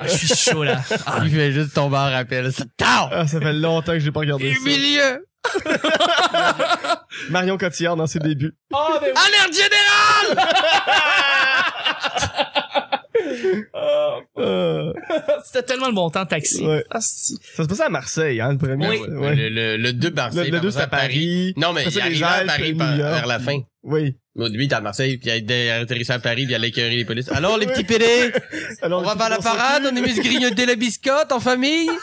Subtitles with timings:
[0.00, 0.80] Ah, je suis chaud, là.
[1.06, 2.50] Ah, Il fait juste tomber en rappel.
[2.52, 2.64] Ça!
[2.80, 4.60] Ah, ça fait longtemps que j'ai pas regardé ça.
[4.64, 5.26] milieu!
[7.30, 8.54] Marion Cotillard dans ses débuts.
[8.72, 9.20] oh, ben oui.
[9.26, 10.46] Alerte générale!
[14.38, 14.92] Euh,
[15.44, 16.64] C'était tellement le bon temps, taxi.
[16.66, 16.84] Ouais.
[16.90, 17.36] Ah, si.
[17.54, 18.88] ça se passait à Marseille, hein, le premier.
[18.88, 18.98] Oui.
[19.08, 19.34] Ouais.
[19.34, 20.50] Le, le, le 2 Marseille.
[20.50, 21.54] Le, le puis 2 après c'est ça, à Paris.
[21.56, 23.58] Non, mais il ça, arrivait à Paris par- vers la fin.
[23.82, 24.16] Oui.
[24.36, 26.54] Mais Au début, il était à Marseille, puis il a atterrissé à Paris, puis il
[26.54, 27.28] allait écœurer les polices.
[27.32, 28.30] Alors, les petits pédés,
[28.82, 31.90] on va faire la parade, on est mis se grignoter la biscotte en famille.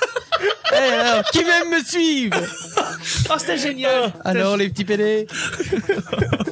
[0.69, 2.37] Eh, alors, qui même me suivre?
[3.29, 4.11] Oh, c'était génial.
[4.25, 5.25] Alors, les petits pédés.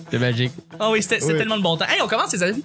[0.10, 0.54] C'est magique.
[0.80, 1.38] Ah oui, c'était c'était Oui.
[1.40, 1.86] tellement le bon temps.
[1.86, 2.64] Hey, on commence, les amis.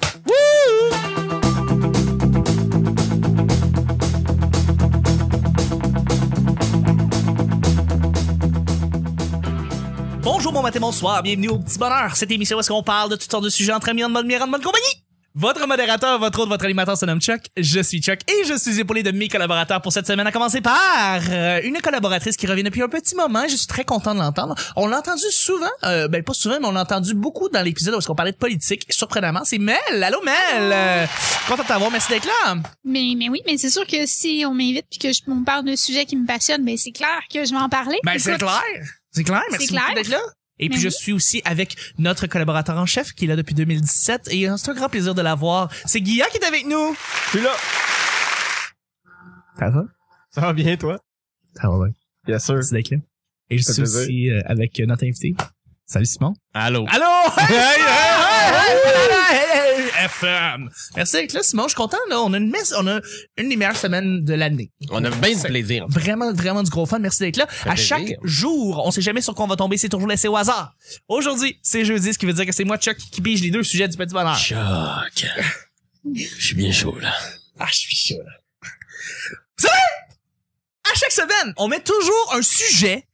[10.33, 12.15] Bonjour, bon matin, bonsoir, bienvenue au Petit Bonheur.
[12.15, 14.29] Cette émission où est-ce qu'on parle de toutes sortes de sujets entre amis, en bonne
[14.29, 15.05] bière, en bonne compagnie.
[15.35, 17.41] Votre modérateur, votre autre, votre animateur se nomme Chuck.
[17.57, 20.61] Je suis Chuck et je suis épaulé de mes collaborateurs pour cette semaine, à commencer
[20.61, 23.43] par euh, une collaboratrice qui revient depuis un petit moment.
[23.49, 24.55] Je suis très content de l'entendre.
[24.77, 27.97] On l'a entendu souvent, euh, ben pas souvent, mais on l'a entendu beaucoup dans l'épisode
[27.97, 28.87] où est-ce qu'on parlait de politique.
[28.89, 29.79] Surprenamment, c'est Mel.
[29.91, 30.73] Allô Mel.
[30.73, 31.07] Euh,
[31.49, 32.55] content de t'avoir, merci d'être là.
[32.85, 35.65] Mais, mais oui, mais c'est sûr que si on m'invite puis que je on parle
[35.65, 37.99] d'un sujet qui me passionne, ben c'est clair que je vais en parler.
[38.05, 38.63] Ben c'est clair,
[39.13, 39.43] c'est clair.
[39.51, 39.95] Merci C'est beaucoup clair.
[39.97, 40.21] d'être là.
[40.63, 43.55] Et puis Mais je suis aussi avec notre collaborateur en chef qui est là depuis
[43.55, 45.71] 2017 et c'est un grand plaisir de l'avoir.
[45.87, 46.95] C'est Guilla qui est avec nous.
[47.25, 47.53] Je suis là.
[49.59, 49.85] Ça va?
[50.31, 50.99] Ça va bien, toi?
[51.61, 51.95] Ça va bien.
[52.27, 52.55] Bien sûr.
[52.55, 52.99] Merci d'être là.
[53.49, 55.35] Et je suis aussi euh, avec euh, notre invité.
[55.93, 56.35] Salut Simon.
[56.55, 56.87] Allô?
[56.89, 57.05] Allô?
[57.37, 60.71] Hey, hey, hey, hey, hey, hey, FM.
[60.95, 61.65] Merci d'être là, Simon.
[61.65, 62.21] Je suis content, là.
[62.21, 63.01] On a une, messe- on a
[63.37, 64.71] une des meilleures semaines de l'année.
[64.91, 65.87] On a bien du plaisir.
[65.89, 67.01] Vraiment, vraiment du gros fun.
[67.01, 67.49] Merci d'être là.
[67.65, 67.77] À plaisir.
[67.99, 69.79] chaque jour, on sait jamais sur quoi on va tomber.
[69.79, 70.75] C'est toujours laissé au hasard.
[71.09, 73.65] Aujourd'hui, c'est jeudi, ce qui veut dire que c'est moi, Chuck, qui pige les deux
[73.65, 74.39] sujets du petit bonheur.
[74.39, 75.27] Choc.
[76.15, 77.13] Je suis bien chaud, là.
[77.59, 78.33] Ah, je suis chaud, là.
[79.59, 79.75] Vous savez,
[80.89, 83.07] à chaque semaine, on met toujours un sujet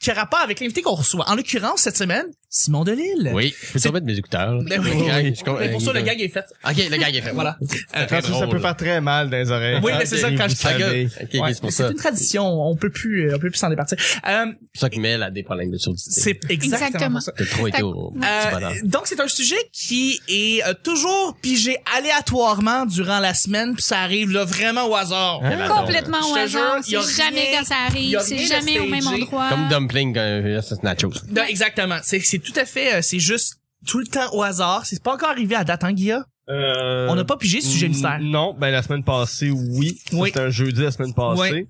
[0.00, 1.28] qui a rapport avec l'invité qu'on reçoit.
[1.28, 3.30] En l'occurrence, cette semaine, Simon Delille.
[3.32, 3.54] Oui.
[3.62, 4.62] Je peux C'est- te remettre mes écouteurs, là?
[4.68, 5.06] Ben oui.
[5.06, 6.44] Gag, je Mais pour ça, euh, le gag est fait.
[6.68, 7.30] Ok, le gag est fait.
[7.30, 7.56] Voilà.
[7.96, 9.78] Euh, ça, ça peut faire très mal dans les oreilles.
[9.84, 11.06] Oui, mais c'est ça, quand je- savez.
[11.06, 11.86] Ok, ok, ouais, c'est pour mais ça.
[11.86, 12.44] c'est une tradition.
[12.68, 13.96] On peut plus, euh, on peut plus s'en départir.
[14.28, 16.10] Euh, C'est ça qui Mel a des problèmes de surdité.
[16.10, 17.20] c'est exactement, Exactement.
[17.20, 17.32] ça.
[17.52, 23.20] Trop été au Euh, donc c'est un sujet qui est euh, toujours pigé aléatoirement durant
[23.20, 25.40] la semaine puis ça arrive là vraiment au hasard.
[25.44, 25.68] Hein?
[25.68, 26.78] Complètement au hasard.
[26.82, 28.18] C'est jamais quand ça arrive.
[28.22, 29.48] C'est de jamais au même endroit.
[29.50, 31.12] Comme Dumpling, euh, c'est Nachos.
[31.48, 31.98] Exactement.
[32.02, 33.54] C'est tout à fait euh, c'est juste
[33.86, 34.84] tout le temps au hasard.
[34.84, 36.24] C'est pas encore arrivé à date, hein, Guilla?
[36.48, 38.18] Euh, On n'a pas pigé ce sujet mystère.
[38.20, 39.98] Non, ben la semaine passée, oui.
[40.12, 40.28] Oui.
[40.30, 41.52] C'était un jeudi la semaine passée.
[41.52, 41.68] Oui.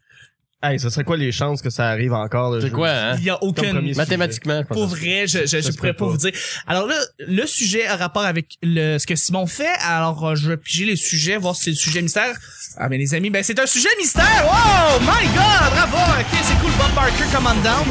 [0.63, 3.17] Hey, ce serait quoi les chances que ça arrive encore le C'est quoi, hein?
[3.19, 4.77] Il y a Comme aucun premier Mathématiquement, je pense.
[4.77, 6.11] pour vrai, je, je, je pourrais pas pas.
[6.11, 6.33] vous dire.
[6.67, 9.73] Alors là, le sujet a rapport avec le ce que Simon fait.
[9.83, 12.37] Alors euh, je vais piger les sujets, voir si c'est le sujet mystère.
[12.77, 14.45] Ah ben les amis, ben c'est un sujet mystère.
[14.45, 15.97] Wow, my god, bravo.
[16.21, 16.73] Ok, c'est cool.
[16.79, 17.87] Bob Barker, come on down.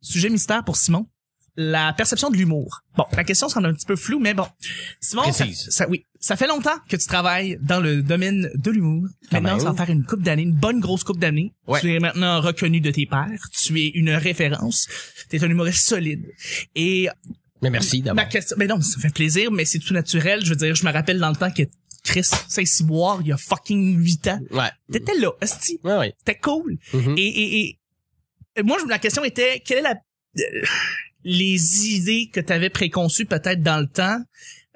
[0.00, 1.06] Sujet mystère pour Simon.
[1.58, 2.82] La perception de l'humour.
[2.96, 4.46] Bon, la question semble un petit peu floue, mais bon.
[5.00, 9.06] Simon, ça, ça- oui, ça fait longtemps que tu travailles dans le domaine de l'humour.
[9.32, 9.60] Maintenant, même.
[9.60, 11.54] ça va faire une coupe d'années, une bonne grosse coupe d'années.
[11.66, 11.80] Ouais.
[11.80, 13.40] Tu es maintenant reconnu de tes pairs.
[13.58, 14.86] Tu es une référence.
[15.30, 16.26] Tu es un humoriste solide.
[16.74, 17.08] Et
[17.62, 18.28] Mais merci ma d'abord.
[18.28, 20.44] question, mais non, ça fait plaisir, mais c'est tout naturel.
[20.44, 21.62] Je veux dire, je me rappelle dans le temps que
[22.04, 24.40] Chris Saint-Cyboire, il y a fucking 8 ans.
[24.50, 24.68] Ouais.
[24.92, 25.80] T'étais là, esti.
[25.82, 26.14] Ouais, ouais.
[26.18, 26.76] C'était cool.
[26.92, 27.14] Mhm.
[27.16, 27.78] Et, et,
[28.56, 29.94] et moi, la question était, quelle est la,
[30.38, 30.62] euh,
[31.26, 34.20] les idées que tu avais préconçues peut-être dans le temps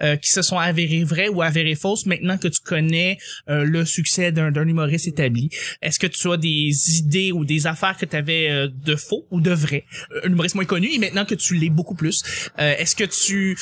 [0.02, 3.18] euh, qui se sont avérées vraies ou avérées fausses maintenant que tu connais
[3.48, 5.48] euh, le succès d'un humoriste établi?
[5.80, 9.40] Est-ce que tu as des idées ou des affaires que tu avais de faux ou
[9.40, 9.84] de vrai?
[10.12, 12.22] Euh, Un humoriste moins connu et maintenant que tu l'es beaucoup plus,
[12.58, 13.56] euh, est-ce que tu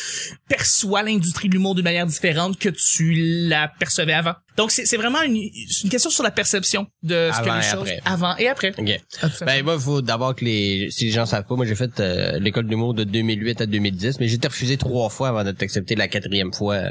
[0.49, 3.15] perçois l'industrie de l'humour d'une manière différente que tu
[3.49, 4.35] la percevais avant?
[4.59, 7.89] Donc c'est c'est vraiment une, une question sur la perception de ce que les choses
[7.89, 8.01] après.
[8.05, 8.73] avant et après.
[8.77, 9.01] Ok.
[9.21, 11.77] Tout à Ben moi, faut d'abord que les si les gens savent pas, moi j'ai
[11.77, 15.45] fait euh, l'école d'humour de 2008 à 2010, mais j'ai été refusé trois fois avant
[15.45, 16.91] d'être accepté la quatrième fois euh,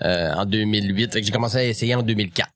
[0.00, 1.12] euh, en 2008.
[1.12, 2.48] Fait que j'ai commencé à essayer en 2004.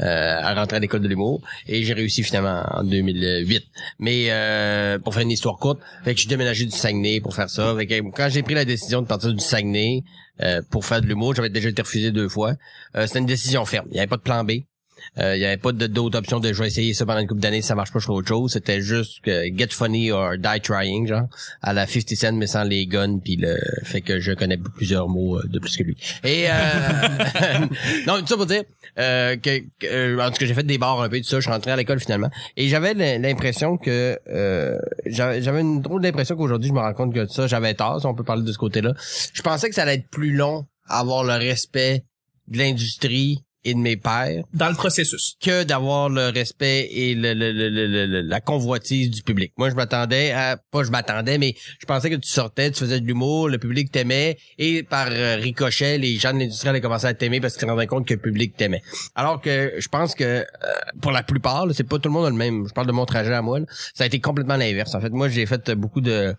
[0.00, 1.40] Euh, à rentrer à l'école de l'humour.
[1.66, 3.64] Et j'ai réussi finalement en 2008
[3.98, 7.74] mais euh, pour faire une histoire courte fait que déménagé du Saguenay pour faire ça.
[7.76, 10.02] Fait que quand j'ai pris la décision de partir du Saguenay
[10.42, 12.54] euh, pour faire de l'humour j'avais déjà été refusé deux fois.
[12.96, 13.86] Euh, c'était une décision ferme.
[13.90, 14.50] Il y avait pas de plan B.
[14.50, 14.73] euh,
[15.16, 17.40] il y avait pas de- d'autre option de je vais essayer ça pendant une couple
[17.40, 18.52] d'années si ça marche pas je ferai autre chose.
[18.52, 21.28] C'était juste que get funny or die trying genre
[21.62, 25.08] à la 50 Cent mais sans les guns puis le fait que je connais plusieurs
[25.08, 25.96] mots euh, de plus que lui.
[26.24, 26.52] Et euh,
[28.06, 28.62] non tout ça pour dire
[28.98, 31.36] euh, que, que euh, en tout cas j'ai fait des bars un peu tout ça
[31.36, 32.30] je suis rentré à l'école finalement.
[32.56, 37.26] Et j'avais l'impression que euh, j'avais une drôle d'impression qu'aujourd'hui je me rends compte que
[37.26, 38.94] ça j'avais tort si on peut parler de ce côté là
[39.32, 42.04] je pensais que ça allait être plus long à avoir le respect
[42.48, 45.36] de l'industrie et de mes pairs Dans le processus.
[45.42, 49.52] que d'avoir le respect et le, le- le- le- le- la convoitise du public.
[49.56, 53.00] Moi, je m'attendais à, pas je m'attendais, mais je pensais que tu sortais, tu faisais
[53.00, 57.06] de l'humour, le public t'aimait, et par euh, ricochet, les gens de l'industrie allaient commencer
[57.06, 58.82] à t'aimer parce qu'ils se rendaient compte que le public t'aimait.
[59.14, 60.44] Alors que je pense que euh,
[61.00, 62.66] pour la plupart, c'est pas tout le monde a le même.
[62.68, 63.60] Je parle de mon trajet à moi.
[63.60, 63.66] là.
[63.94, 64.94] Ça a été complètement l'inverse.
[64.94, 66.34] En fait, moi, j'ai fait beaucoup de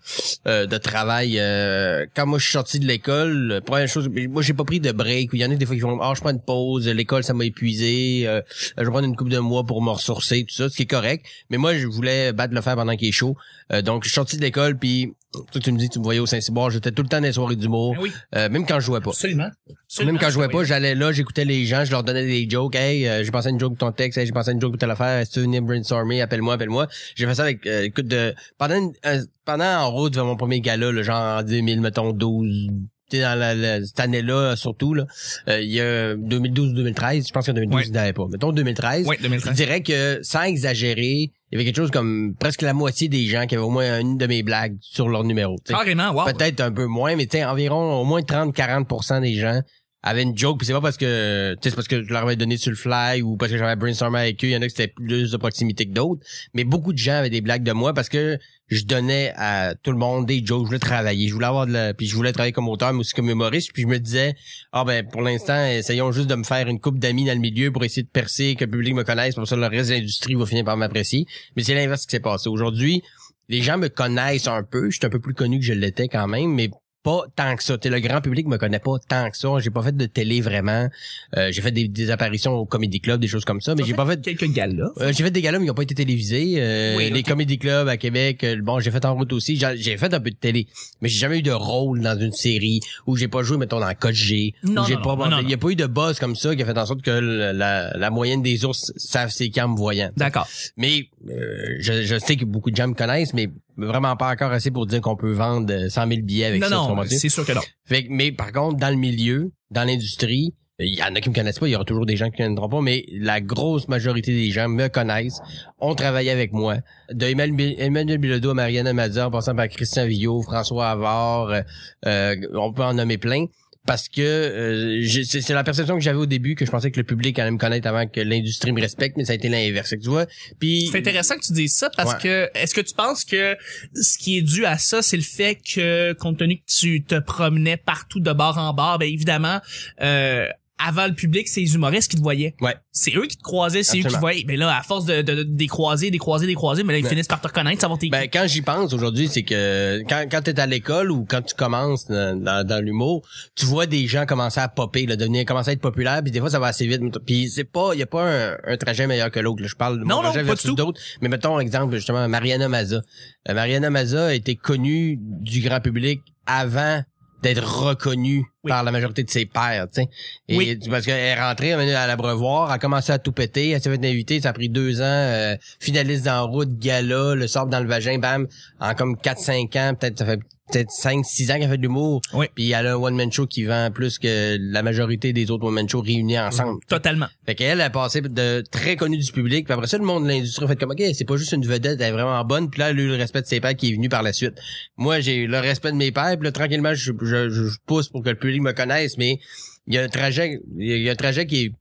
[0.46, 1.38] euh, de travail.
[1.38, 4.92] euh, quand moi je suis sorti de l'école, première chose, moi j'ai pas pris de
[4.92, 5.30] break.
[5.32, 6.88] Il y en a des fois qui vont, ah, je prends une pause.
[6.88, 8.26] L'école, ça m'a épuisé.
[8.26, 8.40] euh,
[8.76, 10.86] je vais prendre une couple de mois pour me ressourcer, tout ça, ce qui est
[10.86, 11.24] correct.
[11.50, 13.36] Mais moi, je voulais battre le fer pendant qu'il est chaud.
[13.72, 15.12] Euh, donc, je suis sorti de l'école, puis
[15.52, 17.32] toi, tu me dis, tu me voyais au Saint-Cyboire, j'étais tout le temps dans les
[17.32, 19.10] soirées d'humour, Ben oui, euh, même quand je jouais pas.
[19.10, 19.48] absolument.
[19.86, 20.12] Absolument.
[20.12, 22.74] Même quand je jouais pas, j'allais là, j'écoutais les gens, je leur donnais des jokes.
[22.74, 24.60] Hey, euh, j'ai pensé à une joke de ton texte, hey, j'ai pensé à une
[24.60, 26.86] joke de telle affaire, est-ce que tu veux venir brainstormer, appelle-moi, appelle-moi.
[27.16, 30.36] J'ai fait ça avec, euh, écoute, de, pendant, une- un- pendant en route vers mon
[30.36, 32.72] premier gala, le genre en 2000, mettons, 12, t'sais,
[33.12, 35.04] dans la, la- cette année-là, surtout, là,
[35.48, 37.86] euh, il y a 2012-2013, je pense qu'en 2012, Ouais.
[37.86, 38.26] il n'y avait pas.
[38.30, 39.06] Mettons 2013.
[39.08, 39.54] Oui, Je 2013.
[39.54, 43.46] dirais que, sans exagérer, il y avait quelque chose comme presque la moitié des gens
[43.46, 45.56] qui avaient au moins une de mes blagues sur leur numéro.
[45.64, 45.72] t'sais.
[45.74, 46.24] Carrément, wow.
[46.32, 49.60] Peut-être un peu moins, mais environ au moins 30-40% des gens
[50.06, 52.56] avaient une joke, puis c'est pas parce que c'est parce que je leur avais donné
[52.56, 54.70] sur le fly ou parce que j'avais brainstormé avec eux, il y en a qui
[54.70, 56.24] c'était plus de proximité que d'autres,
[56.54, 58.38] mais beaucoup de gens avaient des blagues de moi parce que
[58.68, 61.72] je donnais à tout le monde des jokes, je voulais travailler, je voulais avoir de
[61.72, 64.36] la puis je voulais travailler comme auteur mais aussi comme humoriste, puis je me disais
[64.70, 67.72] ah ben pour l'instant, essayons juste de me faire une coupe d'amis dans le milieu
[67.72, 70.36] pour essayer de percer, que le public me connaisse, pour ça le reste de l'industrie
[70.36, 71.26] va finir par m'apprécier,
[71.56, 72.48] mais c'est l'inverse qui s'est passé.
[72.48, 73.02] Aujourd'hui,
[73.48, 74.90] les gens me connaissent un peu.
[74.90, 76.70] Je suis un peu plus connu que je l'étais quand même, mais
[77.06, 77.78] pas tant que ça.
[77.78, 79.48] T'sais, le grand public me connaît pas tant que ça.
[79.60, 80.88] J'ai pas fait de télé vraiment.
[81.36, 83.94] Euh, j'ai fait des, des apparitions au Comedy Club, des choses comme ça, mais j'ai
[83.94, 84.20] pas fait.
[84.20, 84.90] quelques galas.
[85.00, 86.54] Euh, j'ai fait des galas, mais ils ont pas été télévisés.
[86.58, 89.56] Euh, Oui, Les comedy clubs à Québec, euh, bon, j'ai fait en route aussi.
[89.56, 90.66] J'ai fait un peu de télé,
[91.00, 93.94] mais j'ai jamais eu de rôle dans une série où j'ai pas joué, mettons, dans
[93.94, 94.54] Code G.
[94.64, 96.62] Non, non, pas, non, non, il y a pas eu de buzz comme ça qui
[96.62, 100.10] a fait en sorte que la, la moyenne des ours savent c'est quand me voyant.
[100.16, 100.48] D'accord.
[100.76, 104.52] Mais euh, je, je sais que beaucoup de gens me connaissent, mais vraiment pas encore
[104.52, 106.74] assez pour dire qu'on peut vendre euh, 100 000 billets avec Non, ça.
[106.76, 107.60] non, c'est sûr que non.
[107.84, 111.30] Fait que- mais par contre, dans le milieu, dans l'industrie, il y en a qui
[111.30, 113.40] me connaissent pas, il y aura toujours des gens qui ne connaîtront pas, mais la
[113.40, 115.40] grosse majorité des gens me connaissent,
[115.78, 116.76] ont travaillé avec moi.
[117.10, 121.60] De Emmanuel Emmanuel Bilodeau à Mariana Mazza, en passant par Christian Villot, François Havard, euh,
[122.06, 123.46] euh, on peut en nommer plein.
[123.86, 126.98] Parce que euh, c'est c'est la perception que j'avais au début que je pensais que
[126.98, 129.90] le public allait me connaître avant que l'industrie me respecte, mais ça a été l'inverse.
[129.90, 130.26] Tu vois,
[130.58, 132.20] puis C'est intéressant que tu dises ça parce Ouais.
[132.22, 133.56] que est-ce que tu penses que
[133.94, 137.18] ce qui est dû à ça, c'est le fait que compte tenu que tu te
[137.18, 139.60] promenais partout de bord en bord, ben évidemment,
[140.02, 140.46] euh,
[140.78, 142.54] avant le public, c'est les humoristes qui te voyaient.
[142.60, 142.74] Ouais.
[142.92, 144.44] C'est eux qui te croisaient, c'est eux qui te voyaient.
[144.46, 146.98] Mais là, à force de, de, de des croiser, des croiser, des croiser, mais là,
[146.98, 150.26] ils finissent par te reconnaître, savoir tes Ben, quand j'y pense aujourd'hui, c'est que quand,
[150.30, 154.06] quand t'es à l'école ou quand tu commences dans, dans, dans l'humour, tu vois des
[154.06, 156.66] gens commencer à popper, là, devenir, commencer à être populaire, puis des fois ça va
[156.66, 157.00] assez vite.
[157.24, 159.62] Puis c'est pas, y a pas un, un trajet meilleur que l'autre.
[159.64, 161.00] Je parle de Non, mon non, trajet pas versus d'autres.
[161.20, 163.02] Mais mettons exemple justement Mariana Maza.
[163.48, 167.02] Euh, Mariana Maza a été connue du grand public avant
[167.42, 168.68] d'être reconnue Oui.
[168.70, 170.08] par la majorité de ses pairs, tu sais.
[170.48, 170.78] Et Oui.
[170.90, 173.70] parce qu'elle est rentrée elle est venue à l'abreuvoir, elle a commencé à tout péter,
[173.70, 177.46] elle s'est fait inviter, ça a pris deux ans, euh, finaliste dans route, gala, le
[177.46, 178.46] sort dans le vagin, bam,
[178.80, 180.40] en comme 4-5 ans, peut-être ça fait
[180.70, 182.20] peut-être 5-6 ans qu'elle fait de l'humour.
[182.34, 182.46] Oui.
[182.54, 185.88] Puis elle a un one-man show qui vend plus que la majorité des autres one-man
[185.88, 186.80] shows réunis ensemble.
[186.88, 187.26] Totalement.
[187.46, 190.28] Fait qu'elle a passé de très connue du public, puis après ça, le monde de
[190.28, 192.80] l'industrie a fait comme, OK, c'est pas juste une vedette, elle est vraiment bonne, puis
[192.80, 194.54] là, elle a eu le respect de ses pairs qui est venu par la suite.
[194.96, 198.08] Moi, j'ai eu le respect de mes pairs, puis là, tranquillement, je, je, je- pousse
[198.08, 199.38] pour que le public me connaisse, mais
[199.86, 201.72] il y a un trajet, il y a un trajet qui est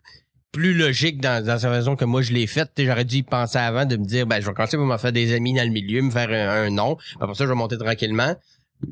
[0.51, 2.69] plus logique dans, dans sa façon que moi je l'ai faite.
[2.77, 5.11] J'aurais dû y penser avant de me dire, ben, je vais commencer par me faire
[5.11, 6.95] des amis dans le milieu, me faire un, un nom.
[7.19, 8.35] Après ça, je vais monter tranquillement.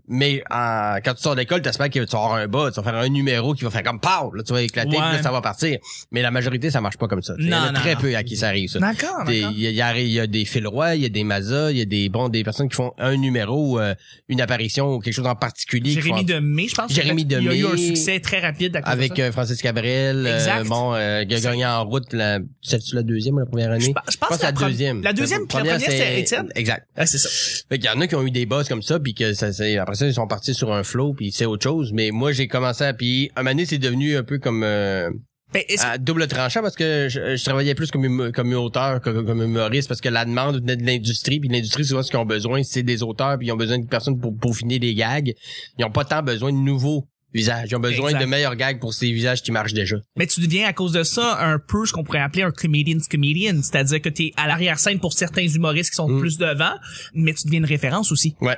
[0.08, 2.84] Mais en- quand tu sors d'école, t'espères que tu vas avoir un bas, tu vas
[2.84, 5.32] faire un numéro qui va faire comme pow, là tu vas éclater, puis là, ça
[5.32, 5.78] va partir.
[6.12, 7.34] Mais la majorité, ça marche pas comme ça.
[7.38, 8.02] Il y en a non, très non.
[8.02, 8.80] peu à qui ça arrive ça.
[8.80, 9.24] D'accord.
[9.28, 11.10] Il y, a- il y a- il y a des Phil Roy, il y a
[11.10, 13.94] des Mazza, il y a des bon des personnes qui font un numéro, euh,
[14.30, 15.92] une apparition ou quelque chose en particulier.
[15.92, 16.92] Jérémy Demé, je pense.
[16.92, 17.74] Jérémy Il y a eu Demé.
[17.74, 20.68] un succès très rapide de avec euh, Francis Cabrel, euh, Exact.
[20.68, 23.86] bon, euh, qui a gagné en route la, c'est-tu la deuxième ou la première année?
[23.86, 25.02] Je pense- je pense que la deuxième.
[25.04, 26.50] la deuxième, la première, c'était Étienne.
[26.56, 26.88] Exact.
[26.96, 27.30] Ah, c'est ça.
[27.70, 29.52] Fait qu'il y en a qui ont eu des buzz comme ça, puis que ça,
[29.54, 31.92] c'est après ça ils sont partis sur un flow, puis c'est autre chose.
[31.94, 35.10] Mais moi j'ai commencé à puis un moment donné c'est devenu un peu comme euh,
[35.54, 39.42] Ben, à double tranchant parce que je, je travaillais plus comme comme auteur que comme
[39.42, 42.64] humoriste parce que la demande venait de l'industrie, puis l'industrie souvent ce qu'ils ont besoin
[42.64, 45.34] c'est des auteurs, puis ils ont besoin de personnes pour peaufiner les gags.
[45.78, 48.22] Ils ont pas tant besoin de nouveaux visages, ils ont besoin Exact.
[48.22, 49.96] de meilleurs gags pour ces visages qui marchent déjà.
[50.18, 53.08] Mais tu deviens à cause de ça un peu ce qu'on pourrait appeler un comedian's
[53.08, 56.20] comedian, c'est-à-dire que t'es à l'arrière-scène pour certains humoristes qui sont Mm.
[56.20, 56.74] plus devant,
[57.16, 58.36] mais tu deviens une référence aussi.
[58.40, 58.58] Ouais.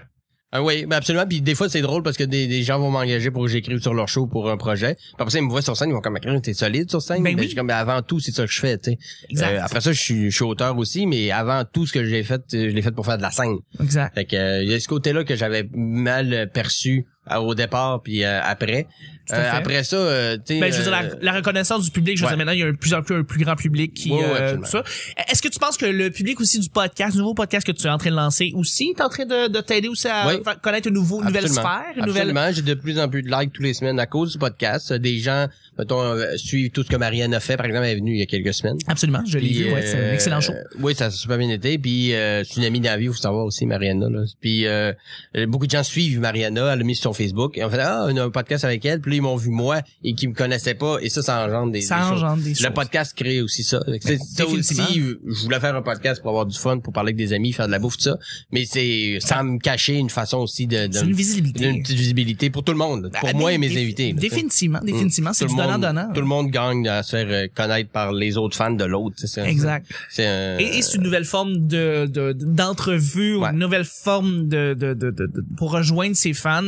[0.51, 1.25] Ah oui, ben absolument.
[1.27, 3.81] Puis des fois, c'est drôle parce que des, des gens vont m'engager pour que j'écrive
[3.81, 4.95] sur leur show pour un projet.
[4.95, 7.01] Puis après ça, ils me voient sur scène, ils vont comme écrire, t'es solide sur
[7.01, 7.23] scène?
[7.23, 7.49] Ben Mais oui.
[7.49, 8.97] je comme, ben, avant tout, c'est ça que je fais, tu sais.
[9.29, 9.51] Exact.
[9.51, 12.23] Euh, après ça, je suis, je suis auteur aussi, mais avant tout ce que j'ai
[12.23, 13.57] fait, je l'ai fait pour faire de la scène.
[13.81, 14.13] Exact.
[14.13, 17.05] Fait que euh, il y a ce côté-là que j'avais mal perçu
[17.39, 18.88] au départ puis euh, après.
[19.34, 20.60] Euh, après ça, euh, tu.
[20.60, 22.36] Ben, je veux dire, euh, la, la reconnaissance du public, je veux ouais.
[22.36, 24.20] dire, maintenant, il y a un plus en plus un plus grand public qui, Ouais,
[24.20, 24.84] ouais, euh, tout ça.
[25.29, 27.89] Est-ce que tu penses que le public aussi du podcast, nouveau podcast que tu es
[27.89, 30.94] en train de lancer aussi, est en train de, de t'aider aussi à connaître une,
[30.94, 32.29] nouveau, nouvelle sphère, une nouvelle...
[32.29, 34.94] Absolument, j'ai de plus en plus de likes tous les semaines à cause du podcast.
[34.94, 37.58] Des gens, mettons, euh, suivent tout ce que Marianne a fait.
[37.58, 38.77] Par exemple, elle est venue il y a quelques semaines.
[38.88, 40.53] Absolument, je l'ai vu, ouais, c'est un euh, excellent show.
[40.79, 41.77] Oui, ça a super bien été.
[41.77, 44.10] Puis euh, c'est une amie de la vie, faut savoir aussi, Mariana.
[44.10, 44.24] Là.
[44.41, 44.94] Puis euh,
[45.48, 47.58] beaucoup de gens suivent Mariana, elle l'a mis sur Facebook.
[47.58, 49.01] Et on fait Ah, on a un podcast avec elle.
[49.01, 50.98] Puis là, ils m'ont vu moi et qui me connaissaient pas.
[51.01, 52.12] Et ça, ça engendre des, Ça des choses.
[52.24, 52.67] engendre des Le choses.
[52.74, 53.79] podcast crée aussi ça.
[54.01, 54.84] C'est- ça Définitivement.
[54.86, 57.53] aussi, je voulais faire un podcast pour avoir du fun, pour parler avec des amis,
[57.53, 58.17] faire de la bouffe, tout ça.
[58.51, 61.65] Mais c'est sans me cacher une façon aussi de, de C'est une visibilité.
[61.65, 64.13] une petite visibilité pour tout le monde, pour Ah, moi et mes invités.
[64.13, 65.55] Définitivement, définitivement, c'est Tout du
[66.13, 69.15] Tout le monde gagne à se faire euh, connaître par les autres fans de l'autre.
[69.45, 69.86] Exact.
[70.10, 73.50] C'est un- Et, et c'est une nouvelle forme de de- d'entrevue, Ouais.
[73.51, 76.63] une nouvelle forme de, de, de, de- de- pour rejoindre ses fans,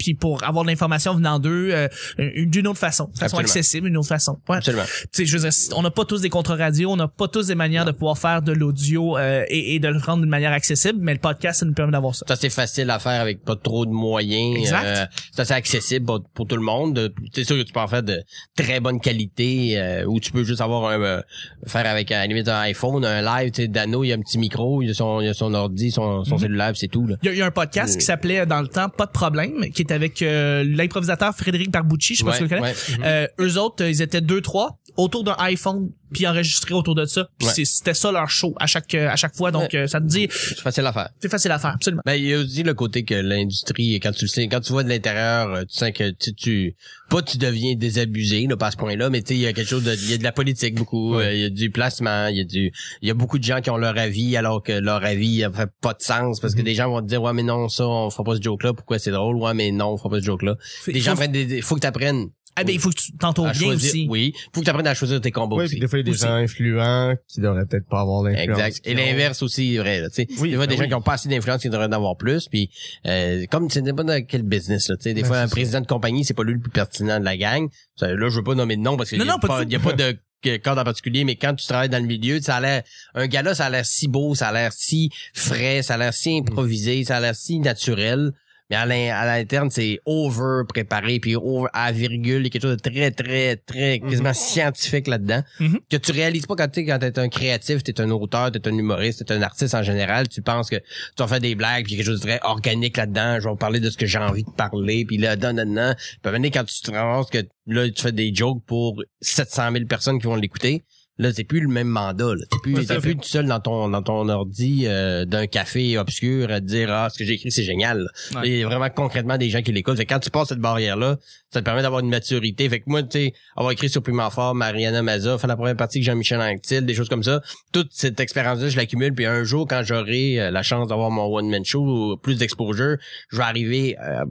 [0.00, 1.88] puis pour avoir de l'information venant d'eux euh,
[2.18, 3.40] une- d'une autre façon, de façon Absolument.
[3.42, 4.38] accessible, une autre façon.
[4.48, 4.56] Ouais.
[4.56, 4.84] Absolument.
[4.84, 7.28] Tu sais, je veux dire, on n'a pas tous des contrats radio, on n'a pas
[7.28, 10.30] tous des manières de pouvoir faire de l'audio euh, et, et de le rendre d'une
[10.30, 12.24] manière accessible, mais le podcast, ça nous permet d'avoir ça.
[12.26, 14.56] C'est assez facile à faire avec pas trop de moyens.
[14.58, 14.84] Exact.
[14.84, 17.12] Euh, c'est assez accessible pour, pour tout le monde.
[17.34, 18.22] C'est sûr que tu peux en faire de
[18.56, 21.20] très bonne qualité euh, ou tu peux juste avoir un euh,
[21.66, 24.16] faire avec à la limite un iPhone, un live, tu sais, Dano, il y a
[24.16, 26.40] un petit micro, il y a son, il y a son ordi, son, son Mhm.
[26.40, 27.06] cellulaire, c'est tout.
[27.06, 27.16] Là.
[27.22, 29.10] Il y, a, il y a un podcast qui s'appelait dans le temps Pas de
[29.12, 32.62] problème, qui est avec euh, l'improvisateur Frédéric Barbucci, je sais pas si tu le connais.
[32.62, 32.74] ouais.
[33.04, 37.28] Euh, eux autres, ils étaient deux trois autour d'un iPhone puis enregistrés autour de ça.
[37.38, 37.54] Puis Ouais.
[37.54, 39.50] c'est- c'était ça leur show à chaque à chaque fois.
[39.50, 41.08] Donc euh, ça te dit, C'est facile à faire.
[41.20, 42.02] c'est facile à faire absolument.
[42.04, 44.72] Ben, il y a aussi le côté que l'industrie, quand tu le sais, quand tu
[44.72, 46.76] vois de l'intérieur, euh, tu sens que tu, tu
[47.08, 49.52] pas tu deviens désabusé, là, pas à ce point-là, mais tu sais, il y a
[49.52, 51.24] quelque chose de, il y a de la politique beaucoup, Ouais.
[51.24, 53.44] euh, il y a du placement, il y a du, il y a beaucoup de
[53.44, 56.54] gens qui ont leur avis alors que leur avis euh, fait pas de sens parce
[56.54, 56.64] que Mhm.
[56.64, 58.98] des gens vont te dire, ouais, mais non, ça, on fera pas ce joke-là, pourquoi
[58.98, 60.56] c'est drôle, ouais, mais non, on fera pas ce joke-là.
[60.84, 62.26] Fait- Des gens faut, prennent des, faut que t'apprennes
[62.56, 64.06] ah ben il faut que tu t'entoures à bien choisir, aussi.
[64.10, 65.74] oui, faut que t'apprennes à choisir tes combos Oui, aussi.
[65.74, 66.26] puis des fois, il y a des Aussi.
[66.26, 68.58] gens influents qui devraient peut-être pas avoir l'influence.
[68.58, 68.80] Exact.
[68.84, 70.00] Et l'inverse aussi est vrai.
[70.00, 70.26] Là, tu sais.
[70.38, 70.88] Oui, des fois, ben des gens oui.
[70.88, 72.48] qui ont pas assez d'influence, qui devraient en avoir plus.
[72.48, 72.70] Puis,
[73.06, 74.88] euh, comme tu sais pas dans quel business.
[74.88, 76.70] Là, tu sais, des Ben, fois, un président de compagnie, c'est pas lui le plus
[76.70, 77.68] pertinent de la gang.
[77.96, 79.62] Ça, là, je veux pas nommer de nom parce qu'il Non, y a non, pas
[79.62, 82.40] il y a pas de cadre en particulier, mais quand tu travailles dans le milieu,
[82.40, 82.82] ça a l'air,
[83.14, 86.14] un gars-là, ça a l'air si beau, ça a l'air si frais, ça a l'air
[86.14, 88.32] si improvisé, ça a l'air si naturel.
[88.70, 92.50] Mais à l'in- à l'interne, c'est over préparé, puis over à virgule, il y a
[92.50, 95.42] quelque chose de très, très, très, quasiment scientifique là-dedans.
[95.58, 95.80] Mhm.
[95.90, 98.76] Que tu réalises pas quand tu quand t'es un créatif, t'es un auteur, t'es un
[98.76, 100.84] humoriste, t'es un artiste en général, tu penses que tu
[101.18, 103.90] vas faire des blagues, puis quelque chose de très organique là-dedans, je vais parler de
[103.90, 105.94] ce que j'ai envie de parler, puis là, non, non, non.
[106.22, 109.84] Puis quand tu te rends compte que là, tu fais des jokes pour 700 000
[109.86, 110.84] personnes qui vont l'écouter,
[111.20, 112.34] Là, c'est plus le même mandat.
[112.34, 112.44] Là.
[112.50, 116.50] T'es plus, t'es plus tout seul dans ton dans ton ordi euh, d'un café obscur
[116.50, 118.08] à te dire ah ce que j'ai écrit c'est génial.
[118.34, 118.40] Ouais.
[118.48, 119.98] Il y a vraiment concrètement des gens qui l'écoutent.
[119.98, 121.18] Fait que quand tu passes cette barrière là,
[121.52, 122.68] ça te permet d'avoir une maturité.
[122.70, 125.76] Fait que moi, tu sais, avoir écrit sur Piment Fort, Mariana Maza, faire la première
[125.76, 127.42] partie avec Jean-Michel Anctil, des choses comme ça.
[127.72, 129.12] Toute cette expérience-là, je l'accumule.
[129.12, 132.38] Puis un jour, quand j'aurai euh, la chance d'avoir mon one man show, ou plus
[132.38, 132.96] d'exposure,
[133.30, 134.24] je vais arriver euh,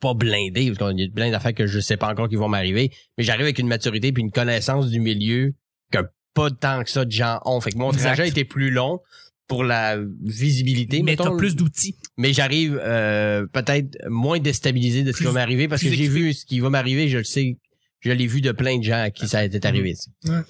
[0.00, 2.48] pas blindé parce qu'il y a plein d'affaires que je sais pas encore qui vont
[2.48, 5.54] m'arriver, mais j'arrive avec une maturité puis une connaissance du milieu
[5.90, 5.98] que
[6.34, 7.60] pas tant que ça de gens ont.
[7.60, 8.08] Fait que mon Exact.
[8.08, 9.00] trajet a été plus long
[9.46, 11.96] pour la visibilité, mais t'as plus d'outils.
[12.16, 16.32] mais j'arrive euh, peut-être moins déstabilisé de ce qui va m'arriver parce que j'ai vu
[16.32, 17.58] ce qui va m'arriver, je le sais,
[18.00, 19.94] je l'ai vu de plein de gens à qui ça a été arrivé.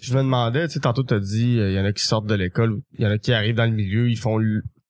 [0.00, 2.26] Je me demandais, tu sais, tantôt t'as dit, euh, il y en a qui sortent
[2.26, 4.41] de l'école, il y en a qui arrivent dans le milieu, ils font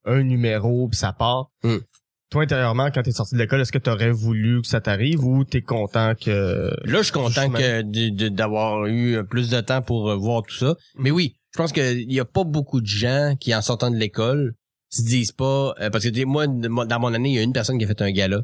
[0.05, 1.51] un numéro puis ça part.
[1.63, 1.79] Hmm.
[2.31, 5.45] Toi, intérieurement, quand t'es sorti de l'école, est-ce que t'aurais voulu que ça t'arrive ou
[5.45, 6.75] t'es content que...
[6.85, 10.75] Là, je suis content que d'avoir eu plus de temps pour euh, voir tout ça.
[10.97, 13.97] Mais oui, je pense qu'il y a pas beaucoup de gens qui, en sortant de
[13.97, 14.55] l'école,
[14.89, 15.75] se disent pas...
[15.81, 18.03] euh, parce que moi, dans mon année, il y a une personne qui a fait
[18.03, 18.43] un gala.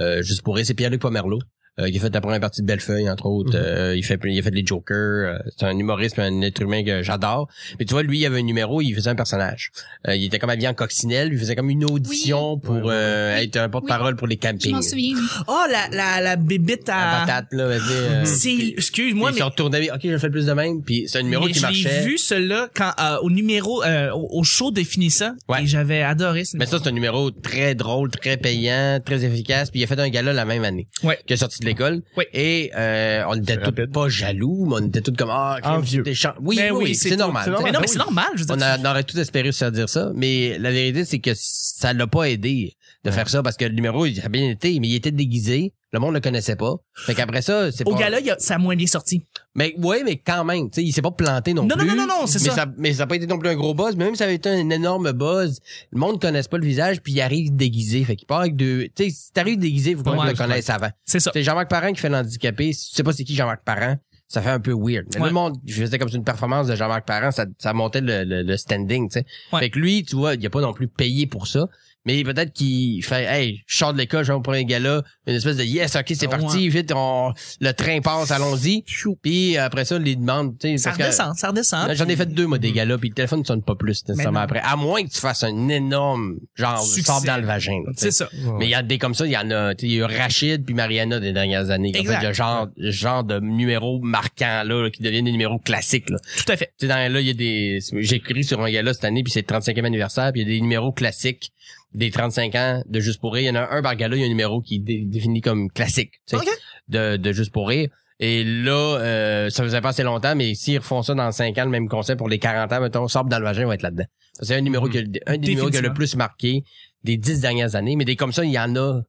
[0.00, 1.40] Euh, juste pour rire, c'est Pierre-Luc Pomerleau.
[1.80, 3.50] Euh, qui a fait la première partie de Bellefeuille, entre autres.
[3.56, 3.64] Mhm.
[3.64, 4.94] Euh, il fait il a fait les Jokers.
[4.96, 7.48] euh, c'est un humoriste, un être humain que j'adore.
[7.78, 9.70] Mais tu vois, lui, il avait un numéro, il faisait un personnage.
[10.08, 12.92] Euh, il était comme habillé en coccinelle, il faisait comme une audition pour Ouais, ouais,
[12.94, 14.74] euh, être un porte-parole pour les Je campings.
[14.74, 15.16] m'en souviens.
[15.16, 15.22] oui.
[15.48, 19.40] Oh la la la bébite La à patate, là, vas-y, euh, c'est excuse-moi mais ils
[19.40, 21.58] se retournaient, ok, je le fais plus de même, puis c'est un numéro mais qui
[21.58, 22.02] je l'ai marchait.
[22.04, 25.62] vu celui-là quand euh, au numéro euh, au, show de finissant Ouais.
[25.62, 29.70] et j'avais adoré ce Mais ça, c'est un numéro très drôle, très payant, très efficace,
[29.70, 30.86] puis il a fait un gala la même année.
[31.02, 31.18] Ouais.
[31.26, 32.02] Qui a sorti de l'école.
[32.16, 32.24] Oui.
[32.32, 36.02] Et euh, on était C'est tous pas jaloux, mais on était tous comme ah, Envieux.
[36.02, 36.34] des champs.
[36.40, 37.56] Oui, oui, oui, c'est normal.
[37.64, 38.26] Mais non, mais c'est normal.
[38.34, 40.70] Je veux dire, On, a, on aurait tout espéré se faire dire ça, mais la
[40.70, 44.20] vérité, c'est que ça l'a pas aidé de faire ça parce que le numéro, il
[44.20, 45.72] a bien été, mais il était déguisé.
[45.94, 46.74] Le monde le connaissait pas.
[47.06, 47.98] Fait qu'après ça, c'est au pas...
[48.00, 49.22] gala, il y a- ça a moins bien sorti.
[49.54, 51.86] Mais ouais, mais quand même, tu sais, il s'est pas planté non, Non, non, plus.
[51.86, 52.66] non, non, non, c'est mais ça.
[52.76, 53.94] Mais ça a pas été non plus un gros buzz.
[53.96, 55.60] Mais même si ça avait été un énorme buzz,
[55.92, 58.02] le monde connaisse pas le visage, puis il arrive déguisé.
[58.02, 58.88] Fait qu'il part avec deux...
[58.96, 60.90] Tu sais, si t'arrives déguisé, faut Ouais, le connaisse avant.
[61.04, 61.30] C'est ça.
[61.32, 62.72] C'est Jean-Marc Parent qui fait l'handicapé.
[62.72, 63.96] Si tu sais pas c'est qui Jean-Marc Parent,
[64.26, 65.06] ça fait un peu weird.
[65.14, 65.28] Mais Ouais.
[65.28, 68.42] le monde, je faisais comme une performance de Jean-Marc Parent, ça, ça montait le, le,
[68.42, 69.26] le standing, tu sais.
[69.52, 69.60] Ouais.
[69.60, 71.68] Fait que lui, tu vois, il a pas non plus payé pour ça.
[72.06, 75.34] Mais peut-être qu'il fait, hey, je sors de l'école, je vais pour un gala, une
[75.36, 76.38] espèce de yes, ok, c'est Ouais.
[76.38, 78.84] parti, vite, on, le train passe, allons-y.
[79.22, 81.94] Puis après ça, les demandes, tu sais, Ça parce que- redescend, ça redescend.
[81.94, 84.40] J'en ai fait deux, moi, des galas, puis le téléphone ne sonne pas plus nécessairement
[84.40, 84.60] après.
[84.62, 87.80] À moins que tu fasses un énorme, genre, sort dans le vagin.
[87.96, 88.28] C'est ça.
[88.58, 90.02] Mais il y a des comme ça, il y en a, tu sais, il y
[90.02, 91.92] a eu Rachid puis Mariana des dernières années.
[91.92, 92.20] qui ont Exact.
[92.20, 96.18] fait le genre, genre de numéros marquants, là, là, qui deviennent des numéros classiques, là.
[96.44, 96.66] Tout à fait.
[96.78, 99.22] Tu sais, dans, là, il y a des, j'ai écrit sur un gala cette année
[99.22, 101.50] puis c'est le 35e anniversaire puis il y a des numéros classiques
[101.94, 103.42] des 35 ans de Juste pour rire.
[103.50, 105.04] Il y en a un par gala, il y a un numéro qui est dé-
[105.06, 106.48] défini comme classique, tu sais, Ok.
[106.88, 107.88] de, de Juste pour rire.
[108.20, 111.64] Et là, euh, ça faisait pas assez longtemps, mais s'ils refont ça dans 5 ans,
[111.64, 114.04] le même concept pour les 40 ans, mettons, Sable dans le vagin va être là-dedans.
[114.40, 116.62] C'est un numéro qui a- un des numéros qui a le plus marqué
[117.02, 119.00] des 10 dernières années, mais des comme ça, il y en a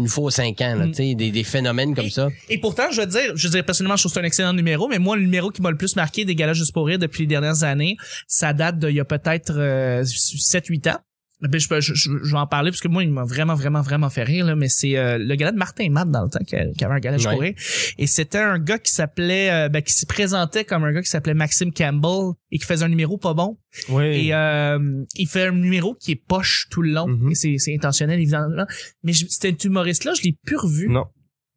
[0.00, 0.90] une fois aux 5 ans, là, Mm.
[0.90, 2.28] tu sais, des, des phénomènes comme ça.
[2.48, 4.52] Et pourtant, je veux dire, je veux dire, personnellement, je trouve que c'est un excellent
[4.52, 6.98] numéro, mais moi, le numéro qui m'a le plus marqué des galas juste pour rire
[6.98, 10.98] depuis les dernières années, ça date d'il y a peut-être euh, 7-8 ans.
[11.48, 13.54] Ben, je, peux- je, je, je vais en parler parce que moi, il m'a vraiment,
[13.54, 16.30] vraiment, vraiment fait rire, là, mais c'est euh, le gala de Martin Matt dans le
[16.30, 17.54] temps qui, avait un gala pour rire.
[17.98, 21.08] Et c'était un gars qui s'appelait, euh, ben, qui se présentait comme un gars qui
[21.10, 23.58] s'appelait Maxime Campbell et qui faisait un numéro pas bon.
[23.88, 24.04] Oui.
[24.28, 24.78] Et euh,
[25.16, 27.08] il fait un numéro qui est poche tout le long.
[27.08, 27.30] Mhm.
[27.30, 28.64] Et c'est, c'est intentionnel, évidemment.
[29.02, 30.88] Mais je- cet humoriste-là, je l'ai plus revu.
[30.88, 31.04] Non.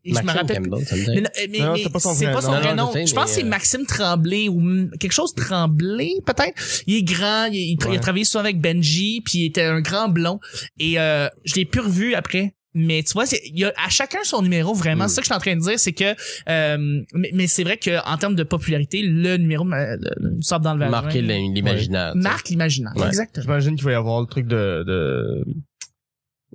[0.08, 1.08] Et je me rappelle Campbell, ça me dit.
[1.16, 2.60] mais, non, mais- Non, mais c'est pas son vrai pas son nom.
[2.60, 2.92] vrai Non, non, nom.
[2.94, 6.62] je sais, Je pense que c'est euh, Maxime Tremblay ou quelque chose Tremblay, peut-être.
[6.88, 8.00] Il est grand, il, il, il a Ouais.
[8.00, 10.40] travaillé souvent avec Benji, puis il était un grand blond.
[10.80, 12.54] Et euh, je l'ai plus revu après.
[12.80, 15.06] Mais tu vois, c'est- il y a à chacun son numéro vraiment.
[15.06, 15.08] Mm.
[15.08, 16.14] C'est ça que je suis en train de dire, c'est que
[16.48, 20.60] euh, mais, mais c'est vrai que en termes de popularité, le numéro euh, le- sort
[20.60, 20.92] dans le vagin.
[20.92, 22.12] Marquer l'imaginaire.
[22.14, 22.24] tu sais.
[22.30, 22.94] marque l'imaginaire.
[22.96, 23.08] Ouais.
[23.08, 23.44] Exactement.
[23.46, 25.44] J'imagine qu'il va y avoir le truc de, de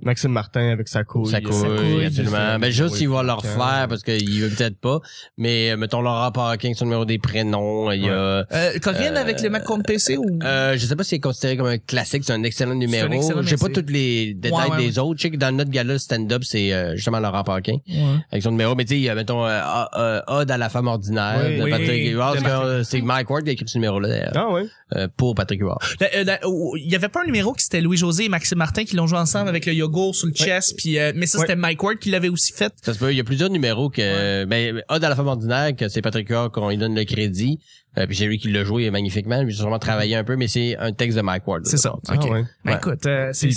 [0.05, 1.29] Maxime Martin avec sa couille.
[1.31, 2.59] Ça couille, couille, absolument.
[2.59, 4.99] Ben, juste, Oui, il va le refaire parce qu'il veut peut-être pas.
[5.37, 8.43] Mais, euh, mettons, Laurent Parkin, son numéro des prénoms, il y a, Euh,
[8.81, 11.57] Corinne Euh, avec le Mac contre PC ou euh, je sais pas si c'est considéré
[11.57, 13.21] comme un classique, c'est un excellent numéro.
[13.45, 15.17] sais pas tous les détails Ouais, ouais, des autres.
[15.17, 18.03] Je sais que dans notre gala stand-up, c'est euh, justement Laurent Parkin Ouais.
[18.31, 18.75] avec son numéro.
[18.75, 21.41] Mais tu sais, il y a, mettons, euh, A- euh, Ode à la femme ordinaire
[21.45, 21.57] Oui.
[21.57, 22.35] de Oui, Patrick Huard.
[22.83, 24.65] C'est, euh, Mike Ward qui a écrit ce numéro-là, d'ailleurs, Ah ouais.
[24.95, 25.79] euh, pour Patrick Huard.
[26.01, 28.83] Euh, euh, euh, Il y avait pas un numéro qui c'était Louis-José et Maxime Martin
[28.83, 29.73] qui l'ont joué ensemble avec le
[30.13, 31.45] sur le chest puis euh, mais ça Ouais.
[31.45, 32.73] c'était Mike Ward qui l'avait aussi fait.
[32.83, 35.75] Ça se peut, il y a plusieurs numéros que, ben, Odd à la femme ordinaire,
[35.75, 37.59] que c'est Patrick Huard qu'on lui donne le crédit.
[37.97, 39.39] Euh, puis c'est lui qui l'a joué magnifiquement.
[39.39, 41.61] A sûrement travaillé un peu, mais c'est un texte de Mike Ward.
[41.65, 41.91] C'est ça.
[41.93, 42.01] OK.
[42.09, 42.43] Ah ouais.
[42.65, 43.47] Ben écoute, euh, c'est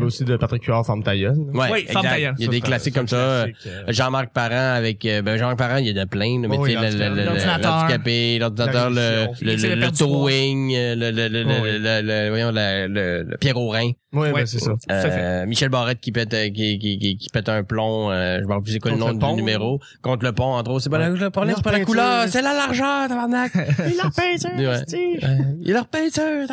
[0.00, 1.36] aussi de Patrick Huard, Femme ta gueule.
[1.54, 2.10] Ouais, Oui, Femme exact.
[2.14, 2.34] ta gueule.
[2.38, 3.16] Il y a des Ça, classiques comme ça.
[3.16, 6.48] euh, classique, euh, Jean-Marc Parent avec ben Jean-Marc Parent, il y en a plein, là,
[6.48, 7.72] mais Oh tu sais, oui, le- le- le- l'ordinateur.
[7.76, 11.70] l'handicapé, l'ordinateur, le, le, towing, le, le, le, Oh oui.
[11.72, 14.32] le, le- le- voyons, le, le, le Pierre Aurin, Ouais.
[14.32, 15.46] ben, c'est ça.
[15.46, 18.62] Michel Barrette qui pète, qui, qui, qui, qui pète un plomb, euh, je me rappelle
[18.64, 20.82] plus c'est quoi le nom le du numéro, contre le pont, entre autres.
[20.84, 23.52] C'est pas le problème, c'est pas la couleur, c'est- c'est la largeur, tabarnak.
[23.86, 25.18] Il leur peinture, Ouais.
[25.24, 26.46] Euh, Il leur peinture.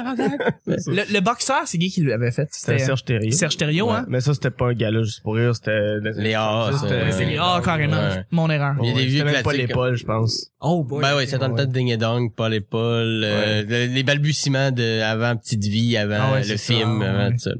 [0.67, 2.47] Le, le boxeur, c'est qui qui l'avait fait?
[2.51, 3.31] C'était Serge Thériault.
[3.31, 3.93] Serge Thériault, Ouais.
[3.97, 4.05] hein?
[4.07, 5.77] Mais ça, c'était pas un gala juste pour rire, c'était...
[6.17, 8.25] Les A, Ça, ça, c'était- les ah carrément, Ouais.
[8.31, 8.75] mon erreur.
[8.81, 9.67] Il y a des vieux c'était même pas classiques.
[9.69, 10.51] l'épaule, je pense.
[10.61, 11.01] Oh boy.
[11.01, 13.93] Ben ouais, c'est dans le temps de Ding et Dong, Paul et Paul, euh, le-
[13.93, 16.57] les balbutiements de avant Petite Vie, avant Ah le ça.
[16.57, 17.51] film, avant tout ça.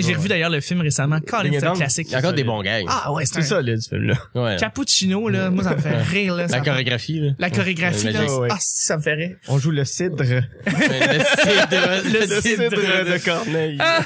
[0.00, 1.18] j'ai revu d'ailleurs le film récemment.
[1.20, 1.76] Colin, Ding et c'est un Dong.
[1.78, 2.06] classique.
[2.08, 2.78] Il y a encore ça, des bons gars.
[2.88, 4.56] Ah ouais, c'est ça, là, ce film-là.
[4.56, 6.48] Cappuccino là, moi ça me fait rire là.
[6.48, 7.30] ça La chorégraphie, là.
[7.38, 8.20] La chorégraphie là.
[8.50, 9.13] Ah, si, ça me fait
[9.48, 10.22] On joue le cidre.
[10.22, 10.42] le cidre,
[12.04, 13.76] Le Le cidre cidre de- Corneille.
[13.80, 14.00] Ah!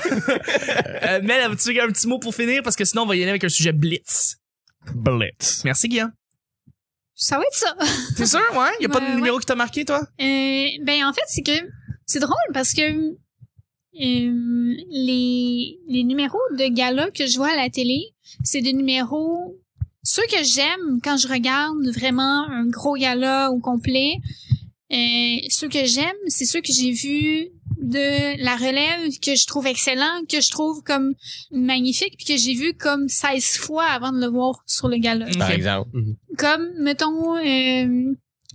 [1.05, 2.63] Euh, Mel, as-tu un petit mot pour finir?
[2.63, 4.37] Parce que sinon, on va y aller avec un sujet blitz.
[4.95, 5.63] Blitz.
[5.65, 6.13] Merci, Guillaume.
[7.15, 7.75] Ça va être ça.
[8.17, 8.41] T'es sûr?
[8.55, 8.71] Ouais?
[8.81, 10.01] Y a pas de Ouais, numéro qui t'a marqué, toi?
[10.21, 11.67] Euh, ben en fait c'est que
[12.07, 17.71] c'est drôle parce que euh, les les numéros de gala que je vois à la
[17.71, 18.13] télé,
[18.45, 19.59] c'est des numéros
[20.05, 24.13] ceux que j'aime quand je regarde vraiment un gros gala au complet.
[24.93, 27.49] Euh, ceux que j'aime, c'est ceux que j'ai vus
[27.83, 31.13] de la relève que je trouve excellent, que je trouve comme
[31.53, 35.27] magnifique, puis que j'ai vu comme 16 fois avant de le voir sur le gala.
[35.39, 35.91] Par exemple.
[36.39, 38.15] comme mettons euh,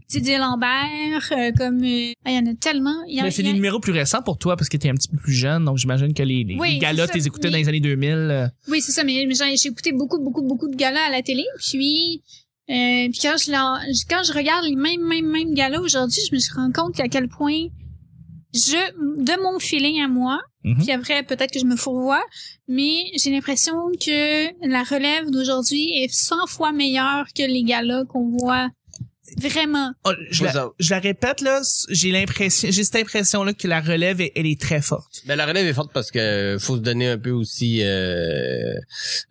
[0.09, 2.95] Didier Lambert euh, comme euh, ah, il y en a tellement.
[3.07, 4.89] Il y en- Mais c'est des a- numéros plus récents pour toi parce que t'es
[4.89, 7.47] un petit peu plus jeune, donc j'imagine que les, les, Oui, les galas, t'es écoutés
[7.47, 8.09] mais- dans les années 2000.
[8.11, 11.45] euh, oui c'est ça mais, j'ai écouté beaucoup beaucoup beaucoup de galas à la télé
[11.59, 12.21] puis
[12.69, 13.77] Euh, puis quand je, l'en-
[14.09, 17.07] quand je regarde les mêmes, mêmes, mêmes galas aujourd'hui, je me suis rendu compte à
[17.09, 17.67] quel point
[18.53, 18.77] je,
[19.23, 20.77] de mon feeling à moi, Mhm.
[20.77, 22.23] puis après peut-être que je me fourvoie,
[22.69, 28.29] mais j'ai l'impression que la relève d'aujourd'hui est 100 fois meilleure que les galas qu'on
[28.37, 28.69] voit
[29.39, 29.91] vraiment.
[30.05, 33.81] Oh, je, la, je la répète là, j'ai l'impression, j'ai cette impression là que la
[33.81, 35.21] relève elle, elle est très forte.
[35.25, 38.73] Ben la relève est forte parce que faut se donner un peu aussi euh,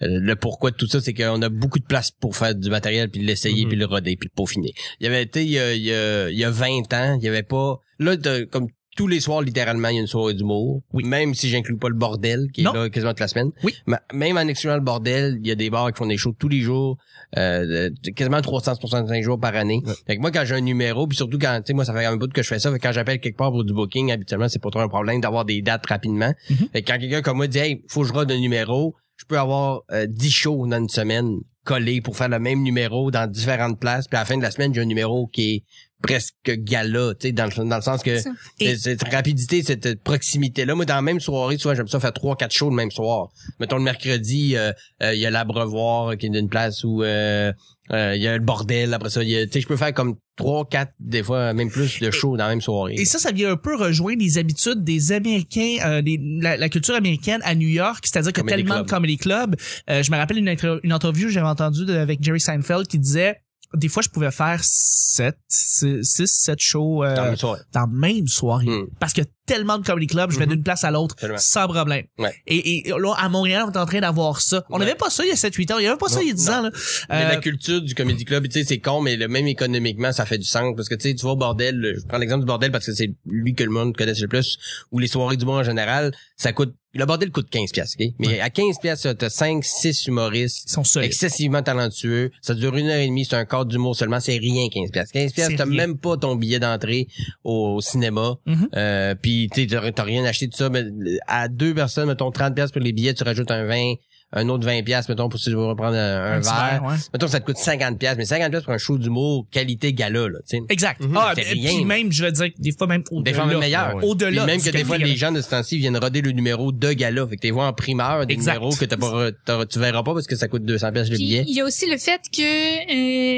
[0.01, 3.11] le pourquoi de tout ça, c'est qu'on a beaucoup de place pour faire du matériel
[3.11, 3.69] puis l'essayer Mhm.
[3.71, 4.73] puis le roder puis le peaufiner.
[5.01, 7.19] Il y avait été il y a, il y a, il y a 20 ans,
[7.21, 10.07] il y avait pas là t'as- comme tous les soirs littéralement il y a une
[10.07, 10.83] soirée d'humour.
[10.93, 11.05] Oui.
[11.05, 12.75] Même si j'inclus pas le bordel qui Non.
[12.75, 13.51] est là quasiment toute la semaine.
[13.65, 13.75] Oui.
[13.87, 16.35] Mais même en excluant le bordel, il y a des bars qui font des shows
[16.39, 16.99] tous les jours,
[17.39, 19.81] euh, quasiment 365 jours par année.
[19.87, 19.93] Ouais.
[20.07, 22.05] Fait que moi quand j'ai un numéro puis surtout quand tu sais moi ça fait
[22.05, 24.13] un bout que je fais ça, fait que quand j'appelle quelque part pour du booking
[24.13, 26.33] habituellement c'est pas trop un problème d'avoir des dates rapidement.
[26.51, 26.69] Mhm.
[26.73, 29.25] Fait que quand quelqu'un comme moi dit hey, faut que je rode un numéro, je
[29.25, 33.31] peux avoir euh, 10 shows dans une semaine collés pour faire le même numéro dans
[33.31, 35.65] différentes places puis à la fin de la semaine, j'ai un numéro qui est
[36.03, 38.19] presque gala, tu sais dans le dans le sens que.
[38.61, 42.01] Et- cette rapidité, cette proximité là, moi dans la même soirée, tu vois, j'aime ça
[42.01, 43.29] faire trois quatre shows le même soir.
[43.61, 47.53] Mettons le mercredi, euh, euh, il y a l'abreuvoir qui est d'une place où euh,
[47.93, 50.65] euh, il y a le bordel après ça, tu sais je peux faire comme trois
[50.67, 52.95] quatre des fois même plus de shows dans la même soirée.
[52.97, 56.69] Et ça, ça vient un peu rejoindre les habitudes des Américains, euh, des- la, la
[56.69, 58.87] culture américaine à New York, c'est-à-dire que Comedy tellement club.
[58.87, 59.57] de comedy club.
[59.91, 62.99] Euh, je me rappelle une, une entrevue que j'avais entendue de- avec Jerry Seinfeld qui
[62.99, 63.37] disait
[63.75, 67.61] des fois je pouvais faire sept, six, six, sept shows euh, dans la même soirée.
[67.73, 68.87] dans la même soirée Mm.
[69.01, 70.53] parce que tellement de comedy club, je vais Mhm.
[70.53, 72.05] d'une place à l'autre sans problème.
[72.19, 72.35] Ouais.
[72.47, 74.65] Et, et là à Montréal, on est en train d'avoir ça.
[74.71, 74.81] On Ouais.
[74.81, 76.29] n'avait pas ça il y a 7 8 ans, il y avait pas ça il
[76.29, 76.53] y a 10 non.
[76.55, 76.71] ans là.
[77.11, 80.13] Mais Euh, la culture du comedy club, tu sais, c'est con, mais le même économiquement,
[80.13, 80.75] ça fait du sens.
[80.77, 82.93] Parce que tu sais, tu vas au bordel, je prends l'exemple du bordel parce que
[82.95, 84.59] c'est lui que le monde connaît le plus,
[84.93, 86.75] ou les soirées du monde en général, ça coûte.
[86.95, 88.07] Le bordel coûte 15 pièces, ok?
[88.19, 91.07] Mais à 15 pièces, t'as 5, 6 humoristes ils sont solides.
[91.07, 92.31] excessivement talentueux.
[92.43, 95.11] Ça dure une heure et demie, c'est un cadre d'humour seulement, c'est rien 15 pièces.
[95.11, 97.09] 15 pièces, t'as même pas ton billet d'entrée
[97.45, 98.35] au, cinéma.
[98.45, 98.69] Mhm.
[98.77, 100.85] Euh, puis tu t'as rien acheté de ça, mais
[101.27, 103.95] à deux personnes, mettons 30 pièces pour les billets, tu rajoutes un 20,
[104.33, 106.43] un autre 20 pièces mettons pour si tu veux reprendre un, verre.
[106.43, 106.97] verre, ouais.
[107.13, 110.29] Mettons ça te coûte 50 pièces, mais 50 pièces pour un show d'humour qualité gala
[110.29, 110.63] là, tu sais.
[110.69, 111.03] Exact.
[111.15, 111.75] Ah, C'est et rien.
[111.75, 113.31] puis même je veux dire des fois même au-delà.
[113.31, 113.95] Des fois même meilleur.
[113.97, 114.05] Ouais.
[114.05, 114.47] Au-delà.
[114.47, 117.27] Même que des fois les gens de ce temps-ci viennent roder le numéro de gala,
[117.27, 118.55] fait que t'es vois en primeur des Exact.
[118.55, 119.31] numéros que t'as pas
[119.67, 121.45] tu verras pas parce que ça coûte 200 pièces le billet.
[121.47, 122.43] il y a aussi le fait que,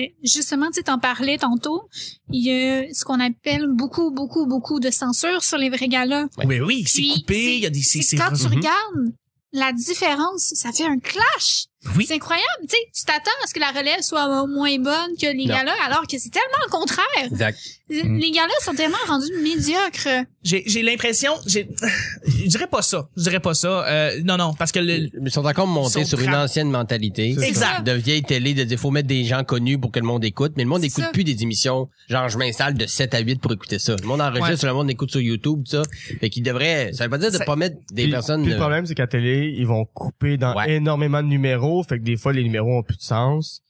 [0.05, 1.89] euh, justement, tu sais, t'en parlais tantôt,
[2.31, 6.27] il y a ce qu'on appelle beaucoup, beaucoup, beaucoup de censure sur les vrais galas.
[6.45, 9.13] Oui, oui, c'est coupé, il y a des c'est quand tu regardes
[9.55, 11.67] la différence, ça fait un clash.
[11.97, 12.05] Oui.
[12.07, 15.33] C'est incroyable, tu sais, tu t'attends à ce que la relève soit moins bonne que
[15.33, 17.25] les galas, alors que c'est tellement le contraire.
[17.25, 17.59] Exact.
[17.91, 18.17] Mm.
[18.19, 20.25] Les galas sont tellement rendus médiocres.
[20.43, 21.69] J'ai j'ai l'impression, j'ai
[22.27, 23.87] je dirais pas ça, je dirais pas ça.
[23.87, 27.37] Euh, non non, parce que le Ils sont encore montés sur une ancienne mentalité.
[27.43, 27.83] Exact.
[27.87, 30.53] De vieille télé, de dire faut mettre des gens connus pour que le monde écoute,
[30.57, 31.89] mais le monde n'écoute plus des émissions.
[32.09, 33.97] Genre, je m'installe de 7 à 8 pour écouter ça.
[34.01, 35.83] Le monde enregistre, le monde écoute sur YouTube, tout ça.
[36.21, 38.43] Fait qu'il devrait, ça veut pas dire de Ça- pas mettre des Puis- personnes.
[38.43, 40.77] puis le problème, c'est qu'à télé, ils vont couper dans Ouais.
[40.77, 43.61] énormément de numéros, fait que des fois, les numéros ont plus de sens.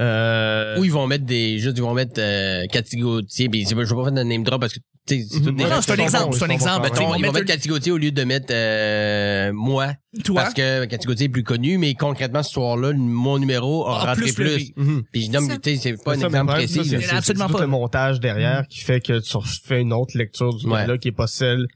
[0.00, 3.74] Euh, Ou ils vont mettre des, juste ils vont mettre euh, Cathy Gauthier, puis je
[3.74, 5.76] veux pas faire de name drop parce que tu sais, c'est toutes des Non, non,
[5.76, 6.82] gens c'est un exemple, c'est un exemple.
[6.82, 9.94] Mettons, ils vont ils vont mettre mettre Cathy Gauthier au lieu de mettre euh, moi,
[10.24, 10.42] toi?
[10.42, 14.06] parce que Cathy Gauthier est plus connu, mais concrètement ce soir-là, mon numéro a Ah,
[14.14, 15.02] rentré plus mhm.
[15.10, 16.74] Puis je nomme, tu sais, c'est pas un exemple précis.
[16.74, 17.00] ça, là.
[17.00, 17.16] c'est- là.
[17.18, 17.60] Absolument pas.
[17.62, 20.86] le montage derrière qui fait que tu fais une autre lecture du Ouais.
[20.86, 21.66] gars qui est pas celle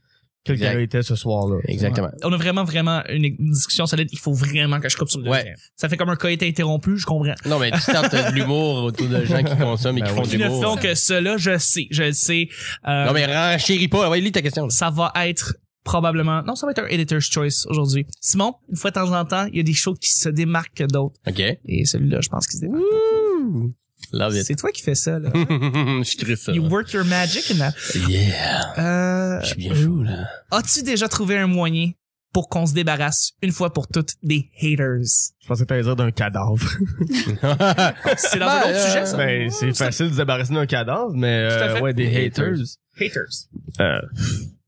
[0.45, 0.73] que le Exact.
[0.73, 1.57] gars était ce soir-là.
[1.67, 2.09] Exactement.
[2.23, 4.09] On a vraiment vraiment une discussion solide.
[4.11, 5.37] Il faut vraiment que je coupe sur le Ouais.
[5.37, 5.55] deuxième.
[5.77, 7.33] Ça fait comme un cas été interrompu, je comprends.
[7.45, 10.21] Non, mais tu tentes de l'humour autour de gens qui consomment et qui Ben font
[10.21, 10.27] oui.
[10.27, 10.63] de Qui ne l'humour.
[10.63, 12.49] font que cela, je sais, je le sais.
[12.87, 14.09] Euh, Non, mais renchéris pas.
[14.09, 14.69] Ouais, lis ta question.
[14.69, 18.89] ça va être probablement non ça va être un editor's choice aujourd'hui Simon une fois
[18.91, 21.41] de temps en temps il y a des shows qui se démarquent que d'autres OK.
[21.41, 23.73] et celui-là je pense qu'il se démarque it.
[24.43, 26.51] C'est toi qui fais ça là Je suis triste, ça.
[26.51, 27.73] you work your magic in that.
[28.07, 28.73] Yeah.
[28.77, 30.27] Euh, Je suis bien chaud, là.
[30.51, 31.91] as-tu déjà trouvé un moyen
[32.33, 35.03] pour qu'on se débarrasse une fois pour toutes des haters?
[35.39, 36.57] Je pensais que t'allais dire d'un cadavre.
[38.17, 40.65] c'est dans Ben, un autre euh, sujet ça ben, c'est facile de se débarrasser d'un
[40.65, 41.81] cadavre, mais Tout à euh, fait.
[41.81, 42.57] ouais, des haters.
[42.99, 43.23] haters.
[43.79, 43.99] Euh,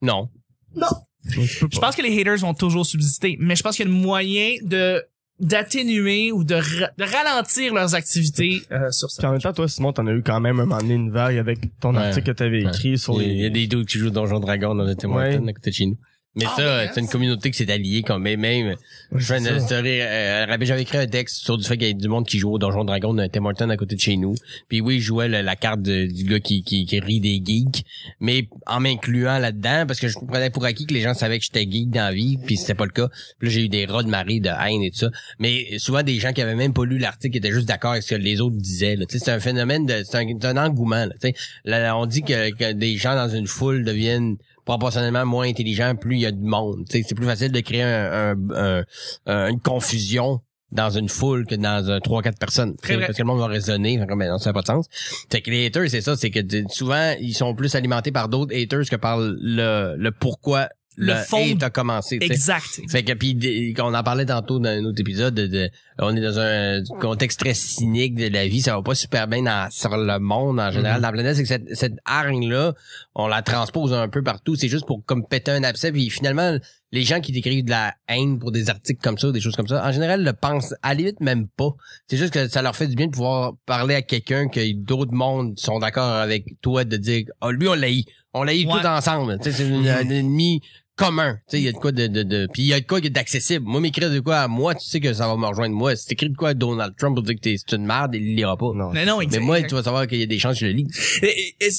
[0.01, 0.29] non.
[0.75, 0.87] non
[1.27, 3.95] Je pense que les haters vont toujours subsister, mais je pense qu'il y a un
[3.95, 5.03] moyen de
[5.39, 9.29] d'atténuer ou de, ra- de ralentir leurs activités euh, sur Puis ça.
[9.29, 11.37] en même temps, toi, Simon, t'en as eu quand même un moment donné une vague
[11.37, 12.03] avec ton Ouais.
[12.03, 12.69] article que t'avais Ouais.
[12.71, 13.49] écrit sur a- il y a les...
[13.49, 15.35] des dudes qui jouent Donjon Dragon dans le Tim Ouais.
[15.35, 15.97] À côté de chez nous.
[16.37, 18.41] Mais Ah, ça, c'est une communauté qui s'est alliée comme même.
[18.41, 18.75] même
[19.13, 21.93] je fais une story, euh, j'avais écrit un texte sur du fait qu'il y a
[21.93, 24.35] du monde qui joue au Donjon Dragon d'un Tim Hortons à côté de chez nous.
[24.67, 27.41] Puis oui, je jouais le- la carte de- du gars qui, qui, qui rit des
[27.43, 27.85] geeks,
[28.19, 31.45] mais en m'incluant là-dedans, parce que je prenais pour acquis que les gens savaient que
[31.45, 33.07] j'étais geek dans la vie, puis c'était pas le cas.
[33.39, 35.09] Puis là, j'ai eu des rats de marée, de haine et tout ça.
[35.39, 38.15] Mais souvent des gens qui avaient même pas lu l'article étaient juste d'accord avec ce
[38.15, 38.95] que les autres disaient.
[38.97, 39.05] là.
[39.05, 40.03] Tu sais, C'est un phénomène de.
[40.03, 41.05] C'est un, c'est un engouement.
[41.05, 41.33] Là, tu sais.
[41.63, 46.15] Là, on dit que, que des gens dans une foule deviennent proportionnellement moins intelligents plus
[46.15, 46.85] il y a de monde.
[46.89, 48.83] C'est plus facile de créer un, un- un-
[49.27, 52.75] un- une confusion dans une foule que dans un 3-4 personnes.
[52.75, 53.05] Très Tu sais, vrai.
[53.05, 53.97] Parce que le monde va raisonner.
[53.99, 54.87] Que, ben non, ça n'a pas de sens.
[55.31, 58.53] Fait que les haters, c'est ça, c'est que souvent, ils sont plus alimentés par d'autres
[58.53, 60.67] haters que par le, le pourquoi
[60.97, 62.17] Le le, fond hate a commencé.
[62.21, 62.81] Exact.
[62.89, 66.21] Fait que puis on en parlait tantôt dans un autre épisode de, de- on est
[66.21, 69.95] dans un contexte très cynique de la vie, ça va pas super bien dans, sur
[69.97, 71.01] le monde en général Mhm.
[71.01, 72.73] dans la planète, c'est que cette, cette hargne là,
[73.13, 76.57] on la transpose un peu partout, c'est juste pour comme péter un abcès puis finalement
[76.91, 79.67] les gens qui décrivent de la haine pour des articles comme ça, des choses comme
[79.67, 81.75] ça, en général le pensent à la limite même pas.
[82.07, 85.13] C'est juste que ça leur fait du bien de pouvoir parler à quelqu'un que d'autres
[85.13, 88.03] mondes sont d'accord avec toi de dire oh, lui on l'a eu,
[88.33, 88.79] on l'a eu Ouais.
[88.81, 90.61] tout ensemble, c'est une- un ennemi
[90.95, 91.35] commun.
[91.49, 92.85] Tu sais, il y a de quoi de, de, de puis il y a de
[92.85, 93.65] quoi qui est d'accessible.
[93.65, 95.95] Moi, m'écrire de quoi à moi, tu sais que ça va me rejoindre moi.
[95.95, 98.29] Si t'écris de quoi à Donald Trump pour dire que t'es c'est une merde, il
[98.29, 98.71] le lira pas.
[98.73, 98.91] Non.
[98.91, 99.41] Mais non, Mais exact.
[99.41, 100.87] moi, tu vas savoir qu'il y a des chances que je le lis.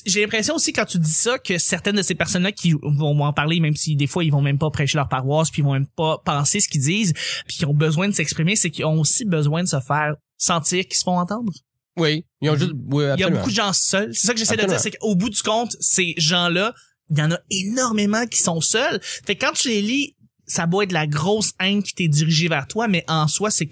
[0.06, 3.32] J'ai l'impression aussi quand tu dis ça que certaines de ces personnes-là qui vont en
[3.32, 5.72] parler, même si des fois ils vont même pas prêcher leur paroisse, puis ils vont
[5.72, 7.12] même pas penser ce qu'ils disent,
[7.46, 10.84] puis qui ont besoin de s'exprimer, c'est qu'ils ont aussi besoin de se faire sentir
[10.86, 11.52] qu'ils se font entendre.
[11.96, 12.26] Oui.
[12.42, 14.10] Ils ont juste, oui, Il y a beaucoup de gens seuls.
[14.12, 16.74] C'est ça que j'essaie de dire, c'est qu'au bout du compte, ces gens-là,
[17.10, 19.00] il y en a énormément qui sont seuls.
[19.02, 20.16] Fait que quand tu les lis,
[20.46, 23.66] ça doit être la grosse haine qui t'est dirigée vers toi, mais en soi, c'est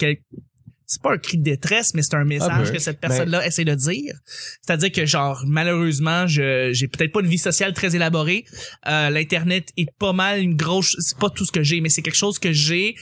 [0.87, 2.73] c'est pas un cri de détresse, mais c'est un message peu.
[2.75, 4.15] que cette personne-là essaie de dire.
[4.63, 8.45] C'est-à-dire que genre malheureusement, je j'ai peut-être pas une vie sociale très élaborée.
[8.89, 12.03] Euh, L'internet est pas mal une grosse, c'est pas tout ce que j'ai, mais c'est
[12.03, 12.95] quelque chose que j'ai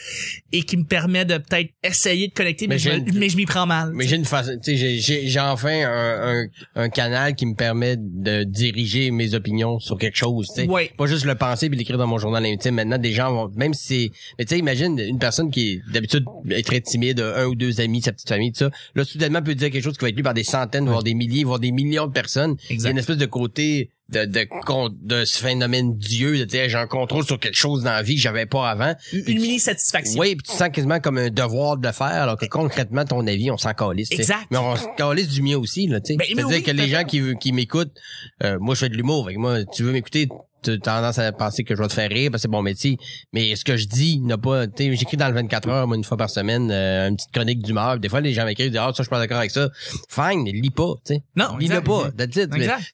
[0.52, 3.18] et qui me permet de peut-être essayer de connecter, mais, Mais je, j'ai me- une-
[3.18, 3.90] mais je m'y prends mal.
[3.94, 7.96] Mais j'ai une façon, tu sais, j'ai- enfin un, un, un canal qui me permet
[7.98, 10.68] de diriger mes opinions sur quelque chose, tu sais.
[10.68, 10.90] Ouais.
[10.96, 12.74] Pas juste le penser puis l'écrire dans mon journal intime.
[12.76, 15.92] Maintenant, des gens vont, même si c'est, mais tu sais, imagine une personne qui est
[15.92, 18.70] d'habitude est très timide, un ou deux amis, sa petite famille, tout ça.
[18.94, 21.14] Là, soudainement, peut dire quelque chose qui va être lu par des centaines, voire des
[21.14, 22.56] milliers, voire des millions de personnes.
[22.64, 22.90] Il y a Exact.
[22.90, 24.46] une espèce de côté de, de,
[25.06, 28.16] de ce phénomène Dieu, de dire, j'ai un contrôle sur quelque chose dans la vie
[28.16, 28.94] que j'avais pas avant.
[29.12, 30.20] Une, une mini satisfaction.
[30.20, 33.26] Oui, puis tu sens quasiment comme un devoir de le faire, alors que concrètement, ton
[33.26, 34.10] avis, on s'en calisse.
[34.12, 34.46] Exact.
[34.50, 36.16] Mais on se calisse du mien aussi, là, tu sais.
[36.16, 37.94] Ben, C'est-à-dire oui, que les gens qui, qui m'écoutent,
[38.42, 39.30] euh, moi, je fais de l'humour.
[39.30, 40.28] Que moi, tu veux m'écouter,
[40.62, 42.62] tu as tendance à penser que je vais te faire rire parce que c'est mon
[42.62, 42.96] métier.
[43.32, 45.96] Mais ce que je dis n'a pas, tu sais, j'écris dans le 24 heures, moi,
[45.96, 47.98] une fois par semaine, euh, une petite chronique d'humeur.
[47.98, 49.68] Des fois, les gens m'écrivent, ils disent, ah, ça, je suis pas d'accord avec ça.
[50.08, 51.22] Fine, lis pas, tu sais.
[51.36, 52.10] Non, Lis-le pas.
[52.16, 52.50] That's it.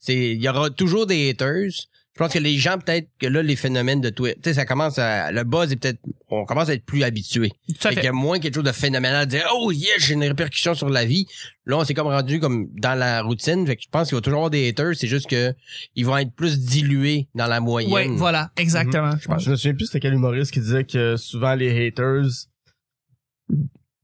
[0.09, 1.71] Il y aura toujours des haters.
[2.19, 4.65] Je pense que les gens, peut-être que là, les phénomènes de Twitter, tu sais, ça
[4.67, 7.51] commence à, le buzz est peut-être, on commence à être plus habitué.
[7.69, 8.09] Tout à Fait qu'il y fait.
[8.09, 11.05] a moins quelque chose de phénoménal de dire oh yes j'ai une répercussion sur la
[11.05, 11.27] vie
[11.65, 14.21] là on s'est comme rendu comme dans la routine fait que je pense qu'il va
[14.21, 15.55] toujours avoir des haters c'est juste que
[15.95, 19.13] ils vont être plus dilués dans la moyenne Ouais, voilà, exactement.
[19.21, 19.45] je pense.
[19.45, 22.25] Je me souviens plus c'était quel humoriste qui disait que souvent les haters,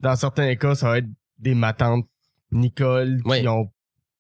[0.01, 2.07] dans certains cas, ça va être des matantes
[2.53, 3.41] Nicole Ouais.
[3.43, 3.69] qui ont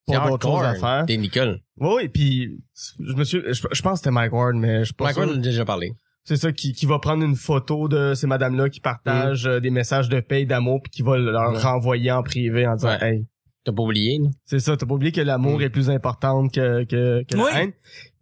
[0.07, 1.05] pas d'autre chose à faire.
[1.07, 2.59] t'es Nicole Oui, puis
[3.01, 5.17] je me suis, je, je pense que c'était Mike Ward, mais je suis pas Mike
[5.17, 5.93] Ward en a déjà parlé
[6.25, 9.71] C'est ça qui, qui va prendre une photo de ces madames-là qui partagent euh, des
[9.71, 11.59] messages de paix et d'amour puis qui va leur Ouais.
[11.59, 13.14] renvoyer en privé en disant Ouais.
[13.14, 13.27] hey
[13.67, 14.29] t'as pas oublié là?
[14.45, 15.62] c'est ça t'as pas oublié que l'amour Mm.
[15.62, 17.45] est plus important que que, que Oui.
[17.51, 17.73] la haine?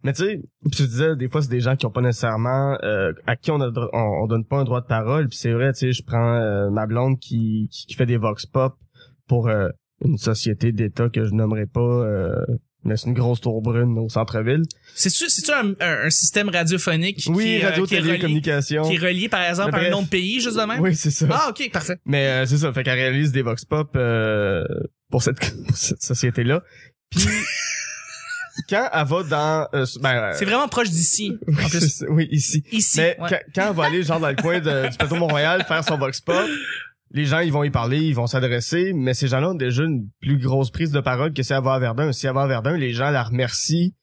[0.03, 0.41] Mais tu sais
[0.71, 3.59] tu disais des fois c'est des gens qui ont pas nécessairement euh, à qui on,
[3.59, 6.01] a, on on donne pas un droit de parole puis c'est vrai tu sais je
[6.01, 8.75] prends euh, ma blonde qui, qui qui fait des vox pop
[9.27, 9.67] pour euh,
[10.03, 12.35] une société d'État que je nommerai pas euh,
[12.85, 14.63] mais c'est une grosse tour brune au centre-ville.
[14.93, 18.19] C'est-tu, c'est-tu un, un, un système radiophonique Oui, qui, euh, radio, qui est télé, relié,
[18.19, 18.83] communication.
[18.83, 20.81] qui est relié, par exemple, à un nom de pays, juste de même?
[20.81, 21.25] Oui, c'est ça.
[21.31, 21.95] Ah, ok, parfait.
[22.05, 24.65] Mais euh, c'est ça, fait qu'elle réalise des vox pop euh,
[25.09, 26.61] pour cette, pour cette société-là.
[27.09, 27.25] Puis
[28.69, 31.37] quand elle va dans euh, ben, euh, C'est vraiment proche d'ici.
[31.47, 31.79] oui, en plus.
[31.79, 32.63] c'est ça, oui, ici.
[32.73, 32.99] Ici.
[32.99, 33.29] Mais ouais.
[33.29, 35.97] quand, quand elle va aller genre dans le coin de- du plateau Mont-Royal faire son
[35.97, 36.49] vox pop,
[37.13, 40.09] les gens ils vont y parler, ils vont s'adresser, mais ces gens-là ont déjà une
[40.19, 42.11] plus grosse prise de parole que si elle va à Verdun.
[42.11, 43.93] Si elle va à Verdun, les gens la remercient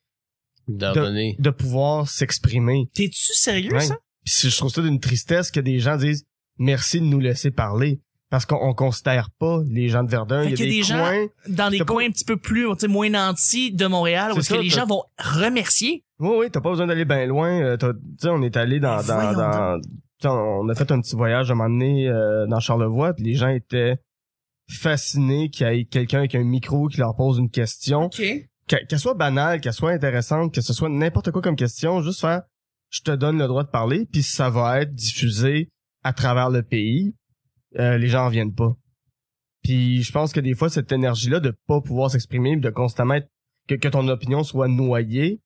[0.69, 2.89] de De- donner de pouvoir s'exprimer.
[2.95, 3.81] T'es-tu sérieux, Ouais.
[3.81, 3.97] ça?
[4.25, 6.25] Puis je trouve ça d'une tristesse que des gens disent
[6.59, 8.01] merci de nous laisser parler.
[8.29, 10.45] Parce qu'on on considère pas les gens de Verdun.
[10.45, 11.27] Fait Il y a qu'il y a des, des gens coins.
[11.49, 14.39] Dans des pas- coins un petit peu plus, tu sais, moins nantis de Montréal, où
[14.39, 16.05] est-ce que les gens vont remercier.
[16.21, 17.51] Oui, oui, t'as pas besoin d'aller bien loin.
[17.61, 19.81] Euh, t'as- Tu sais, on est allé dans, dans, dans-
[20.27, 23.35] on a fait un petit voyage à un moment donné euh, dans Charlevoix, puis les
[23.35, 23.97] gens étaient
[24.69, 28.23] fascinés qu'il y ait quelqu'un avec un micro qui leur pose une question, OK.
[28.69, 32.21] Que- qu'elle soit banale, qu'elle soit intéressante, que ce soit n'importe quoi comme question, juste
[32.21, 32.43] faire
[32.91, 35.69] je te donne le droit de parler, puis ça va être diffusé
[36.03, 37.15] à travers le pays.
[37.79, 38.75] Euh, les gens en viennent pas.
[39.63, 43.29] Puis je pense que des fois, cette énergie-là de pas pouvoir s'exprimer, de constamment être,
[43.69, 45.41] que, que ton opinion soit noyée,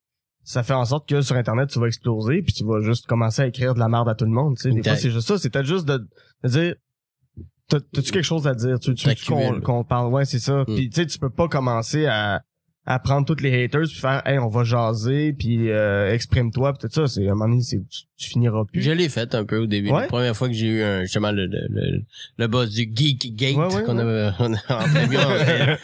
[0.45, 3.43] ça fait en sorte que sur Internet, tu vas exploser, puis tu vas juste commencer
[3.43, 4.57] à écrire de la merde à tout le monde.
[4.57, 4.69] Tu sais.
[4.71, 5.39] Des fois, c'est juste ça.
[5.39, 6.07] C'est peut-être juste de,
[6.43, 6.75] de dire,
[7.69, 8.79] t'as- t'as-tu quelque chose à dire?
[8.79, 10.13] Tu, tu qu'on qu'on parle?
[10.13, 10.63] Ouais, c'est ça.
[10.63, 10.75] Mm.
[10.75, 12.43] Puis tu sais, tu peux pas commencer à,
[12.87, 16.87] à prendre toutes les haters puis faire, hey, on va jaser, puis euh, exprime-toi, puis
[16.89, 17.07] tout ça.
[17.09, 17.81] C'est à un moment donné, c'est-
[18.17, 18.83] tu, finiras plus.
[18.83, 19.91] Je l'ai fait un peu au début.
[19.91, 20.03] Ouais?
[20.03, 22.03] La première fois que j'ai eu un, justement le, le, le,
[22.39, 24.59] le boss du Geek Gate Ouais, ouais, qu'on avait on a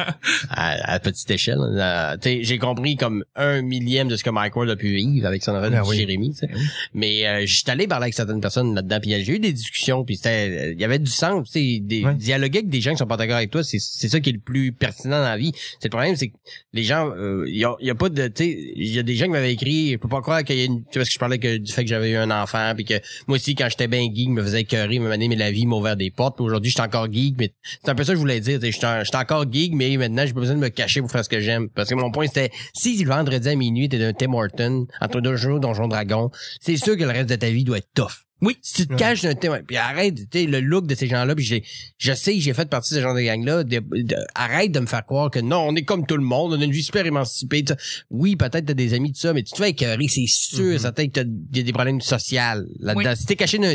[0.51, 1.59] à, à petite échelle.
[1.61, 5.43] Euh, j'ai compris comme un millième de ce que Mike Ward a pu vivre avec
[5.43, 5.97] son enfant Ben oui.
[5.97, 6.35] Jérémy.
[6.35, 6.49] sais.
[6.95, 10.17] Mais euh, j'étais allé parler avec certaines personnes là-dedans, puis j'ai eu des discussions, puis
[10.17, 12.99] c'était, euh, il y avait du sens, tu sais, des dialoguer avec des gens qui
[12.99, 15.37] sont pas d'accord avec toi, c'est c'est ça qui est le plus pertinent dans la
[15.37, 15.53] vie.
[15.81, 16.37] C'est le problème, c'est que
[16.73, 19.03] les gens, euh, il y, a, y a pas de, tu sais, il y a
[19.03, 21.01] des gens qui m'avaient écrit, je peux pas croire qu'il y a une, tu sais,
[21.01, 22.95] parce que je parlais que, du fait que j'avais eu un enfant, puis que
[23.27, 25.77] moi aussi quand j'étais bien geek, me faisait écœurer, me donné mais la vie m'a
[25.77, 26.37] ouvert des portes.
[26.37, 28.59] Puis Aujourd'hui, j'étais encore geek, mais c'est un peu ça que je voulais dire.
[28.61, 31.29] J'étais j'étais encore geek, mais maintenant j'ai pas besoin de me cacher pour faire ce
[31.29, 31.69] que j'aime.
[31.71, 35.21] Parce que mon point c'était, si le vendredi à minuit t'es d'un Tim Horton entre
[35.21, 36.31] deux jours Donjon Dragon,
[36.61, 38.30] c'est sûr que le reste de ta vie doit être tough.
[38.43, 38.57] Oui.
[38.63, 41.35] Si tu te caches d'un Tim, puis arrête, tu sais, le look de ces gens-là,
[41.35, 41.63] puis j'ai,
[41.99, 43.65] je sais que j'ai fait partie de ce genre de gang-là.
[43.65, 46.55] de- de- arrête de me faire croire que non, on est comme tout le monde,
[46.55, 47.65] on a une vie super émancipée.
[48.11, 50.79] Oui, peut-être t'as des amis de ça, mais tu te fais écœurer, c'est sûr, Mhm.
[50.79, 52.41] certain que t'as il y a des problèmes sociaux
[52.81, 53.11] là-dedans.
[53.11, 53.17] Oui.
[53.17, 53.75] Si t'es caché d'un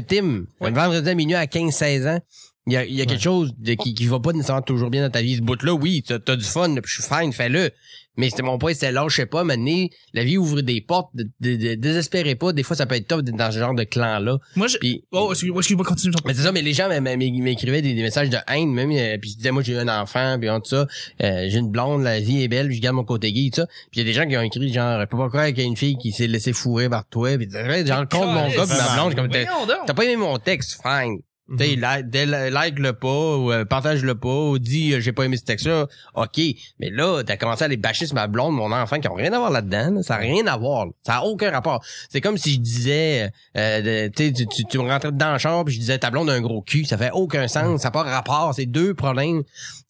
[0.62, 0.70] Oui.
[0.70, 2.20] un vendredi à minuit à 15-16 ans,
[2.68, 4.90] il y a, il y a quelque chose de, qui, qui va pas nécessairement toujours
[4.90, 5.36] bien dans ta vie.
[5.36, 7.70] Ce bout-là, oui, t'as as du fun, puis je suis fine, fais-le.
[8.18, 11.10] Mais c'était mon point, c'était là, je sais pas, maintenant, la vie ouvre des portes,
[11.16, 12.54] de, de- de- désespérez pas.
[12.54, 14.38] Des fois, ça peut être tough d'être dans ce genre de clan-là.
[14.56, 14.78] Moi, je...
[14.78, 16.14] Puis, Oh, excuse-moi, excuse-moi, continue.
[16.26, 19.32] mais c'est ça, mais les gens m'écrivaient des, des messages de haine, même, euh, puis
[19.32, 20.88] ils disaient, moi, j'ai eu un enfant, puis tout ça,
[21.24, 23.62] euh, j'ai une blonde, la vie est belle, puis je garde mon côté gay, tout
[23.62, 23.68] ça.
[23.92, 25.58] Puis il y a des gens qui ont écrit, genre, je peux pas croire qu'il
[25.60, 27.50] y a une fille qui s'est laissée fourrer par toi, puis
[27.86, 29.28] genre, contre mon gars, puis ma blonde, comme,
[29.86, 31.20] t'as pas aimé mon texte, fine.
[31.48, 31.58] Mhm.
[31.60, 32.06] Tu sais, like,
[32.52, 36.42] like-le pas, ou euh, partage-le pas, ou dis euh, j'ai pas aimé ce texte-là, ok.
[36.80, 39.32] Mais là, t'as commencé à aller bâcher sur ma blonde, mon enfant, qui ont rien
[39.34, 39.92] à voir là-dedans.
[39.92, 40.02] là.
[40.04, 40.88] Ça a rien à voir.
[40.88, 40.92] là.
[41.06, 41.84] Ça a aucun rapport.
[42.10, 45.64] C'est comme si je disais, euh, de- tu tu, tu, me rentrais dans le char,
[45.66, 46.86] puis je disais ta blonde a un gros cul.
[46.86, 47.82] Ça fait aucun sens.
[47.82, 48.54] Ça n'a pas rapport.
[48.56, 49.44] C'est deux problèmes.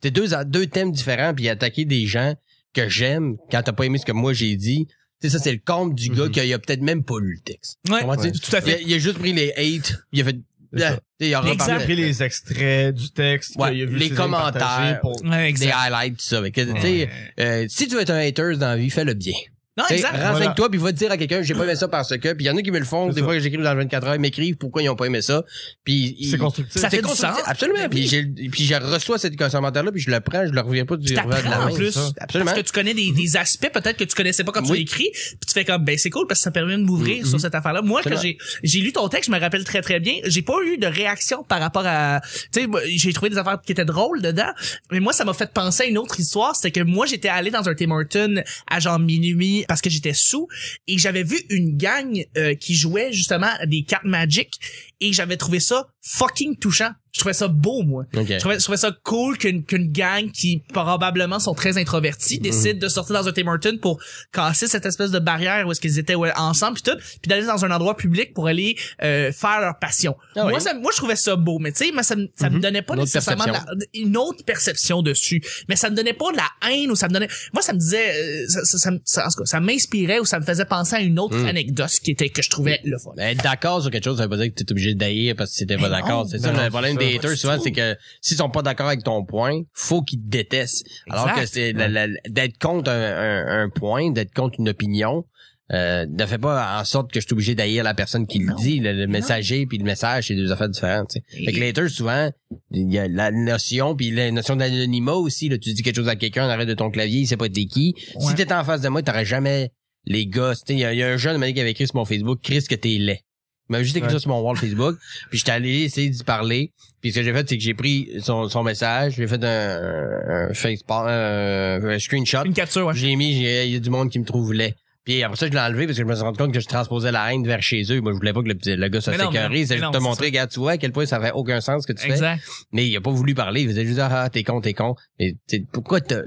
[0.03, 2.33] C'est deux, deux thèmes différents, puis attaquer des gens
[2.73, 4.87] que j'aime quand t'as pas aimé ce que moi j'ai dit.
[5.23, 6.31] Ça, c'est le compte du gars Mhm.
[6.31, 7.79] qui a, peut-être même pas lu le texte.
[7.89, 8.31] Ouais, Comprends-tu?
[8.33, 8.83] tout à Il a, fait.
[8.85, 10.37] il a juste pris les hate, il a fait
[10.75, 11.03] Il a Exact.
[11.21, 14.99] Il a reparlé pris les extraits du texte, Ouais, qu'il a vu les commentaires.
[15.01, 16.49] pour Ouais, des highlights, tout ça.
[16.51, 17.09] Que, sais,
[17.39, 19.33] euh, si tu veux être un hater dans la vie, fais-le bien.
[19.77, 20.15] Non, exact.
[20.17, 22.47] Renseigne-toi puis va te dire à quelqu'un j'ai pas aimé ça parce que puis il
[22.47, 23.25] y en a qui me le font C'est des ça.
[23.25, 25.43] fois que j'écris dans le 24 heures ils m'écrivent pourquoi ils ont pas aimé ça
[25.83, 26.81] puis ils- c'est constructif.
[26.81, 27.37] Ça fait c'est du sens.
[27.45, 28.07] absolument Ben puis oui.
[28.07, 30.95] j'ai puis je reçois cet commentaire là puis je le prends je le reviens pas
[30.95, 31.97] du revers de la main en plus.
[32.19, 34.71] absolument Parce que tu connais des, des aspects peut-être que tu connaissais pas quand tu
[34.71, 34.79] Oui.
[34.81, 37.29] écrit, puis tu fais comme ben c'est cool parce que ça permet de m'ouvrir Mhm.
[37.29, 37.81] sur cette affaire-là.
[37.81, 40.55] Moi quand j'ai j'ai lu ton texte, je me rappelle très très bien, j'ai pas
[40.65, 42.21] eu de réaction par rapport à
[42.53, 44.51] tu sais j'ai trouvé des affaires qui étaient drôles dedans,
[44.91, 47.51] mais moi ça m'a fait penser à une autre histoire, c'était que moi j'étais allé
[47.51, 50.47] dans un Tim Hortons à genre minuit parce que j'étais sous
[50.87, 54.51] et j'avais vu une gang euh, qui jouait justement à des cartes Magic
[54.99, 56.91] et j'avais trouvé ça fucking touchant.
[57.15, 58.03] Je trouvais ça beau moi.
[58.13, 58.27] Ok.
[58.27, 62.77] Je trouvais, je trouvais ça cool qu'une qu'une gang qui probablement sont très introvertis décide
[62.77, 63.99] de sortir dans un Tim Hortons pour
[64.33, 67.63] casser cette espèce de barrière où est-ce qu'ils étaient ensemble puis tout, puis d'aller dans
[67.63, 70.17] un endroit public pour aller euh, faire leur passion.
[70.35, 72.49] Ah moi ça, moi je trouvais ça beau, mais tu sais, moi ça, me- ça
[72.49, 72.61] me Mhm.
[72.61, 76.37] donnait pas Une nécessairement la- une autre perception dessus, mais ça me donnait pas de
[76.37, 78.11] la haine ou ça me donnait, moi ça me disait,
[78.43, 80.97] euh, ça, ça, ça, ça- en tout cas, ça m'inspirait ou ça me faisait penser
[80.97, 81.45] à une autre Mhm.
[81.47, 83.11] anecdote qui était que je trouvais le fun.
[83.15, 85.51] Mais être d'accord sur quelque chose, ça veut pas dire que t'es obligé d'haïr parce
[85.51, 86.27] que c'était pas Mais d'accord.
[86.29, 87.17] C'est ça non, le problème des ça.
[87.19, 90.85] haters souvent, c'est que s'ils sont pas d'accord avec ton point, faut qu'ils te détestent.
[91.09, 91.41] Alors Exact.
[91.41, 95.25] que c'est la- la- d'être contre un, un- un point, d'être contre une opinion,
[95.73, 98.53] euh, ne fait pas en sorte que je suis obligé d'haïr la personne qui le
[98.55, 98.79] dit.
[98.79, 101.09] Le, le messager puis le message, c'est deux affaires différentes.
[101.09, 101.43] tu sais.
[101.51, 102.29] Fait que souvent,
[102.69, 105.49] il y a la notion puis la notion d'anonymat aussi.
[105.49, 107.49] Là, tu dis quelque chose à quelqu'un, on arrête de ton clavier, il sait pas
[107.49, 107.95] t'es qui.
[108.15, 108.25] Ouais.
[108.27, 109.71] Si t'étais en face de moi, t'aurais jamais
[110.05, 110.53] les gars.
[110.69, 112.75] Il y, y a un jeune mec qui avait écrit sur mon Facebook, Chris que
[112.75, 113.21] t'es laid.
[113.69, 114.13] Il m'avait juste écrit Ouais.
[114.13, 114.95] ça sur mon wall Facebook.
[115.29, 116.71] Puis j'étais allé essayer d'y parler.
[117.01, 120.49] Puis ce que j'ai fait, c'est que j'ai pris son, son message, j'ai fait un,
[120.49, 122.43] un face un, un screenshot.
[122.45, 122.93] Une capture, ouais.
[122.95, 124.75] J'ai mis, il y a du monde qui me trouve laid.
[125.03, 126.65] Puis après ça, je l'ai enlevé parce que je me suis rendu compte que je
[126.65, 128.01] transposais la haine vers chez eux.
[128.01, 129.23] Moi, je voulais pas que le, le gars sécuré.
[129.23, 131.83] non, C'est juste te montrer, regarde, tu vois à quel point ça fait aucun sens
[131.83, 132.13] ce que tu fais.
[132.13, 132.41] Exact.
[132.71, 133.61] Mais il a pas voulu parler.
[133.61, 134.95] Il faisait juste dire, ah, t'es con, t'es con.
[135.19, 135.35] Mais
[135.71, 136.21] pourquoi t'as,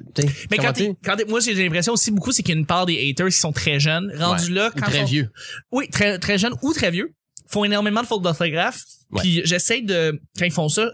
[0.52, 2.86] Mais quand, t'es- quand moi j'ai l'impression aussi beaucoup c'est qu'il y a une part
[2.86, 4.54] des haters qui sont très jeunes, rendus Ouais.
[4.54, 5.28] là Ou quand très sont- vieux.
[5.72, 7.12] Oui, très très jeunes ou très vieux,
[7.50, 8.82] font énormément de fautes d'orthographe.
[9.10, 9.20] Ouais.
[9.22, 10.90] Puis j'essaie de quand ils font ça,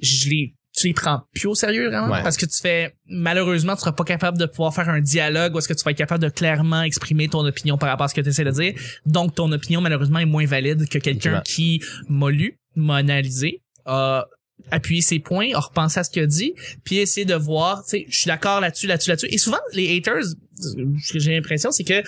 [0.00, 2.22] je les tu les prends plus au sérieux vraiment Ouais.
[2.22, 5.58] parce que tu fais malheureusement tu seras pas capable de pouvoir faire un dialogue où
[5.58, 8.14] est-ce que tu vas être capable de clairement exprimer ton opinion par rapport à ce
[8.14, 8.74] que tu essaies de dire
[9.06, 14.26] donc ton opinion malheureusement est moins valide que quelqu'un qui m'a lu m'a analysé a
[14.70, 16.52] appuyé ses points a repensé à ce qu'il a dit
[16.84, 19.96] puis essayer de voir tu sais je suis d'accord là-dessus là-dessus là-dessus et souvent les
[19.96, 20.24] haters
[20.60, 22.02] ce que j'ai l'impression c'est que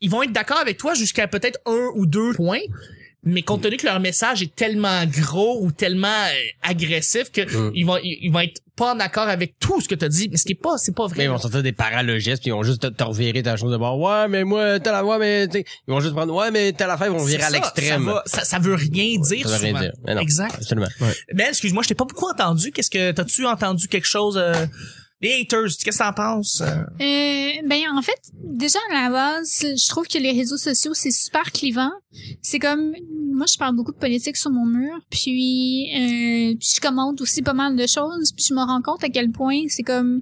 [0.00, 2.60] ils vont être d'accord avec toi jusqu'à peut-être un ou deux points
[3.22, 6.32] mais compte tenu que leur message est tellement gros ou tellement euh,
[6.62, 7.72] agressif que Mm.
[7.74, 10.08] ils vont ils, ils vont être pas en accord avec tout ce que tu as
[10.08, 12.40] dit mais ce qui est pas c'est pas Mais vrai ils vont sortir des paralogistes
[12.40, 14.00] puis ils vont juste te, revirer ta chose de bord.
[14.00, 16.72] Ouais, mais moi, t'as la voix, mais tu sais, ils vont juste prendre, ouais, mais
[16.72, 18.06] t'as la fin, ils vont virer à l'extrême.
[18.06, 19.80] ça, va- ça, ça veut rien dire Ça veut rien souvent.
[19.80, 19.92] dire.
[20.06, 20.20] Mais non.
[20.22, 20.88] exact Absolument.
[21.34, 24.54] mais excuse-moi je t'ai pas beaucoup entendu qu'est-ce que t'as-tu entendu quelque chose euh,
[25.20, 26.62] les haters qu'est-ce que t'en penses?
[26.62, 26.84] Euh?
[27.66, 31.52] Ben en fait, déjà à la base, je trouve que les réseaux sociaux c'est super
[31.52, 31.92] clivant.
[32.42, 32.94] C'est comme
[33.32, 37.54] moi je parle beaucoup de politique sur mon mur, puis, euh, je commente aussi pas
[37.54, 40.20] mal de choses, puis je me rends compte à quel point c'est comme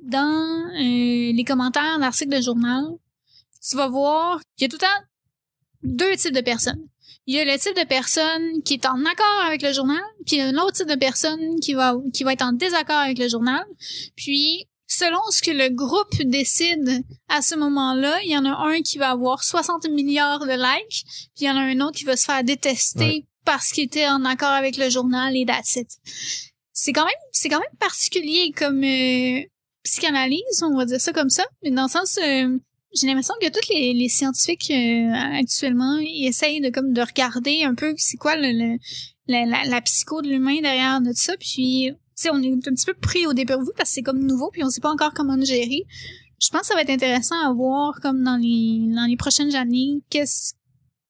[0.00, 2.84] dans euh, les commentaires d'articles de journal,
[3.66, 5.04] tu vas voir qu'il y a tout le temps
[5.82, 6.88] deux types de personnes.
[7.28, 10.36] Il y a le type de personne qui est en accord avec le journal, puis
[10.36, 12.96] il y a un autre type de personne qui va qui va être en désaccord
[12.96, 13.62] avec le journal.
[14.16, 18.80] Puis selon ce que le groupe décide à ce moment-là, il y en a un
[18.80, 21.04] qui va avoir 60 milliards de likes,
[21.36, 24.08] puis il y en a un autre qui va se faire détester parce qu'il était
[24.08, 25.88] en accord avec le journal et that's it.
[26.72, 29.42] C'est quand même c'est quand même particulier comme euh,
[29.82, 32.58] psychanalyse, on va dire ça comme ça, mais dans le sens euh,
[32.94, 37.62] j'ai l'impression que tous les, les scientifiques euh, actuellement ils essayent de comme de regarder
[37.64, 38.78] un peu c'est quoi le, le-
[39.26, 41.34] la, la, la psycho de l'humain derrière de ça.
[41.38, 44.24] Puis tu sais on est un petit peu pris au dépourvu parce que c'est comme
[44.24, 45.84] nouveau puis on sait pas encore comment le gérer.
[46.40, 49.54] Je pense que ça va être intéressant à voir comme dans les dans les prochaines
[49.54, 50.54] années qu'est-ce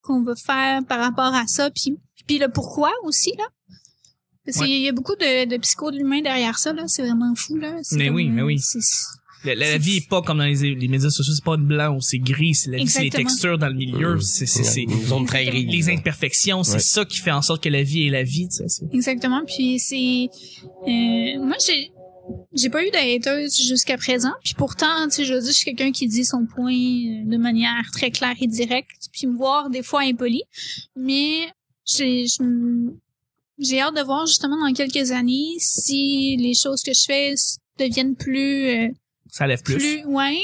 [0.03, 1.71] qu'on va faire par rapport à ça.
[1.71, 3.45] Puis puis le pourquoi aussi là.
[4.45, 4.67] Parce Ouais.
[4.67, 6.83] qu'il y a beaucoup de, de psycho de l'humain derrière ça là.
[6.87, 7.77] C'est vraiment fou là.
[7.93, 8.59] Mais oui, mais oui.
[9.45, 11.97] La, la- la vie est pas comme dans les, les médias sociaux, c'est pas blanc
[11.97, 14.21] ou c'est gris, c'est la vie, c'est les textures dans le milieu, Mm.
[14.21, 16.79] c'est c'est les imperfections, c'est Ouais.
[16.81, 18.69] ça qui fait en sorte que la vie est la vie, tu sais.
[18.69, 19.43] c'est- Exactement.
[19.47, 20.29] Puis c'est
[20.89, 21.93] euh, moi j'ai
[22.55, 24.33] j'ai pas eu de haters jusqu'à présent.
[24.45, 27.25] Puis pourtant, tu sais, je veux dire, je suis quelqu'un qui dit son point euh,
[27.25, 30.43] de manière très claire et directe, puis me voir des fois impoli.
[30.95, 31.47] Mais
[31.87, 32.27] j'ai
[33.59, 37.35] j'ai hâte de voir justement dans quelques années si les choses que je fais
[37.79, 38.89] deviennent plus euh,
[39.31, 39.77] Ça lève plus.
[39.77, 40.39] plus ouais.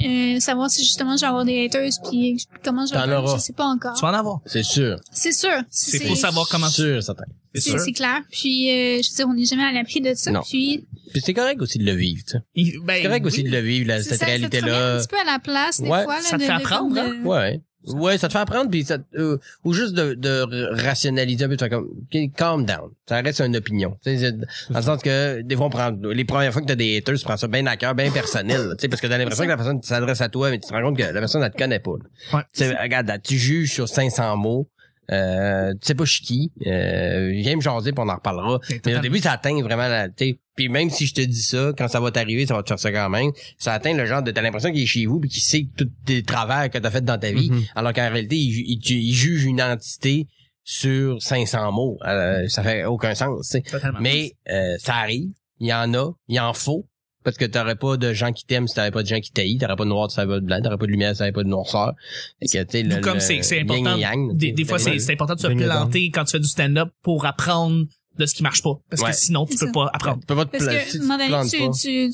[0.00, 3.00] Euh, savoir si justement je vais avoir des haters puis comment je vais
[3.36, 3.94] je sais pas encore.
[3.96, 4.38] Tu vas en avoir.
[4.46, 4.96] C'est sûr.
[5.10, 5.50] C'est sûr.
[5.70, 7.24] C'est faut savoir comment sûr, certain.
[7.52, 7.80] c'est C'est sûr.
[7.80, 8.20] c'est clair.
[8.30, 10.30] Puis euh, je veux dire, on n'est jamais à l'abri de ça.
[10.30, 10.42] Non.
[10.48, 12.78] Puis Puis c'est correct aussi de le vivre, tu sais.
[12.84, 14.98] Ben, C'est correct aussi de le vivre, là, cette ça, ça te remet un réalité-là.
[15.00, 16.14] petit peu à la place des Ouais, fois.
[16.14, 17.24] Là, ça te de- fait apprendre, de- hein?
[17.24, 17.60] Ouais.
[17.86, 21.48] Ouais, ça te fait apprendre puis ça te- euh, ou juste de, de rationaliser un
[21.48, 22.90] peu tu fais comme ok, calm down.
[23.08, 23.96] Ça reste une opinion.
[24.04, 26.98] Tu dans le sens que des fois on prend les premières fois que t'as des
[26.98, 29.44] haters, tu prends ça bien à cœur, bien personnel, tu sais parce que t'as l'impression
[29.44, 31.50] que la personne s'adresse à toi mais tu te rends compte que la personne elle
[31.52, 31.92] te connaît pas.
[32.32, 32.42] Ouais.
[32.52, 34.68] Tu regarde, là, tu juges sur 500 mots.
[35.10, 38.60] Euh, tu sais pas je suis qui, euh, viens me jaser puis on en reparlera.
[38.84, 41.42] Mais au début, ça atteint vraiment la, tu sais, puis même si je te dis
[41.42, 43.30] ça, quand ça va t'arriver, ça va te faire ça quand même.
[43.58, 45.88] Ça atteint le genre de, t'as l'impression qu'il est chez vous puis qu'il sait tous
[46.04, 47.48] tes travers que t'as fait dans ta vie.
[47.48, 47.62] Mhm.
[47.76, 50.26] Alors qu'en réalité, il, juge une entité
[50.64, 51.96] sur 500 mots.
[52.04, 53.56] Euh, ça fait aucun sens.
[54.00, 55.30] Mais, euh, ça arrive.
[55.60, 56.10] Il y en a.
[56.26, 56.87] Il en faut.
[57.28, 59.58] Parce que t'aurais pas de gens qui t'aiment si t'avais pas de gens qui t'haïssent.
[59.60, 60.60] T'aurais pas de noir si t'avais pas de blanc.
[60.62, 61.92] T'aurais pas de lumière si t'avais pas de noirceur.
[62.40, 63.96] Que, tu sais, le- Tout comme c'est important.
[63.98, 67.26] yang, des, des fois, c'est important de se planter quand tu fais du stand-up pour
[67.26, 67.84] apprendre
[68.18, 68.72] de ce qui marche pas.
[68.90, 69.10] Parce Ouais.
[69.10, 69.72] que sinon, tu peux ça.
[69.72, 70.18] pas apprendre.
[70.20, 72.10] Tu peux pas te Parce que,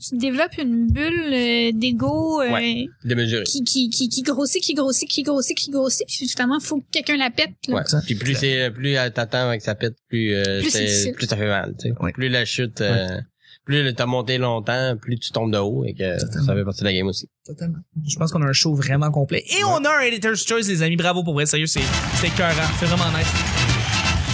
[0.00, 2.86] tu développes une bulle euh, d'ego euh, Ouais.
[3.44, 6.86] qui, qui, qui, qui grossit, qui grossit, qui grossit, qui grossit, puis finalement, faut que
[6.90, 7.50] quelqu'un la pète.
[7.68, 7.76] Là.
[7.76, 7.82] Ouais.
[8.04, 11.12] Puis plus c'est plus elle t'attend avec sa pète, plus euh, Plus c'est c'est- difficile.
[11.12, 11.94] plus ça fait mal, tu sais.
[12.00, 12.12] Ouais.
[12.12, 13.20] Plus la chute euh,
[13.64, 16.46] plus t'as monté longtemps, plus tu tombes de haut et que Totalement.
[16.46, 17.28] ça fait partie de la game aussi.
[17.46, 17.78] Totalement.
[18.06, 19.44] Je pense qu'on a un show vraiment complet.
[19.58, 20.96] Et on a un Editor's Choice, les amis.
[20.96, 21.46] Bravo pour vrai.
[21.46, 21.80] Sérieux, c'est
[22.20, 22.52] c'est écœurant.
[22.78, 23.28] C'est vraiment nice.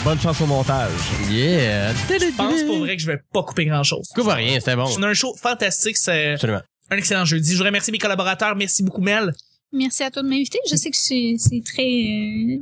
[0.05, 0.91] Bonne chance au montage.
[1.31, 1.93] Yeah.
[1.93, 4.09] Je pense pour vrai que je vais pas couper grand chose.
[4.15, 4.87] Coupe rien, c'était bon.
[4.99, 5.97] On a un show fantastique.
[5.99, 6.63] C'est Absolument.
[6.91, 7.53] un excellent jeudi.
[7.53, 8.57] Je vous remercie mes collaborateurs.
[8.57, 9.33] Merci beaucoup, Mel.
[9.73, 10.59] Merci à toi de m'inviter.
[10.71, 11.83] Je sais que c'est c'est très...
[11.85, 12.59] Euh,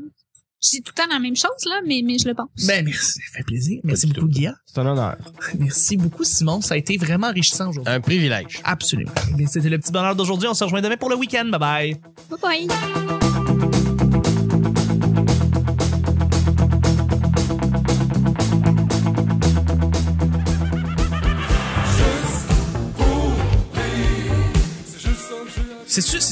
[0.61, 2.49] je dis tout le temps la même chose, là, mais, mais je le pense.
[2.67, 3.13] Ben, merci.
[3.13, 3.81] Ça fait plaisir.
[3.85, 4.55] Merci beaucoup, Guilla.
[4.67, 5.17] C'est un honneur.
[5.59, 6.61] Merci beaucoup, Simon.
[6.61, 7.93] Ça a été vraiment enrichissant aujourd'hui.
[7.93, 8.61] Un privilège.
[8.65, 9.13] Absolument.
[9.39, 10.49] Eh C'était le petit bonheur d'aujourd'hui.
[10.49, 11.47] On se rejoint demain pour le week-end.
[11.47, 11.97] Bye bye.
[12.43, 13.88] Bye bye.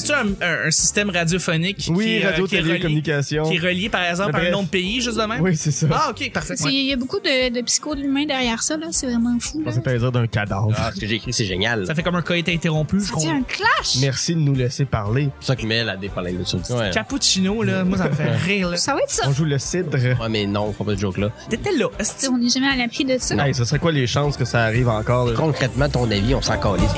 [0.07, 3.43] C'est un, un, un système radiophonique qui, Oui, est, euh, radio, qui est relié, communication.
[3.49, 5.41] qui est relié, par exemple, à un nom de pays, juste de même?
[5.41, 5.87] Oui, c'est ça.
[5.91, 6.55] Ah, ok, parfait.
[6.65, 8.87] Il y a beaucoup de, de psycho de l'humain derrière ça, là.
[8.91, 9.63] C'est vraiment fou.
[9.65, 10.71] Je pensais dire d'un cadavre.
[10.77, 11.85] Ah, ce que j'ai écrit, c'est génial.
[11.85, 12.99] Ça fait comme un coït interrompu.
[12.99, 13.97] Ça fait un clash?
[14.01, 15.29] Merci de nous laisser parler.
[15.39, 16.89] C'est ça que Mel a des problèmes de Ouais.
[16.91, 18.77] Cappuccino, là, moi, ça me fait rire, là.
[18.77, 19.23] Ça va être ça.
[19.27, 19.97] On joue le cidre.
[19.97, 21.29] Ouais, mais non, faut pas de joke là.
[21.49, 21.87] T'étais là.
[22.31, 23.35] On n'est jamais à l'abri de ça.
[23.45, 25.27] Hey, ce serait quoi les chances que ça arrive encore?
[25.27, 25.33] là?
[25.35, 26.91] Concrètement, ton avis, on s'en calisse.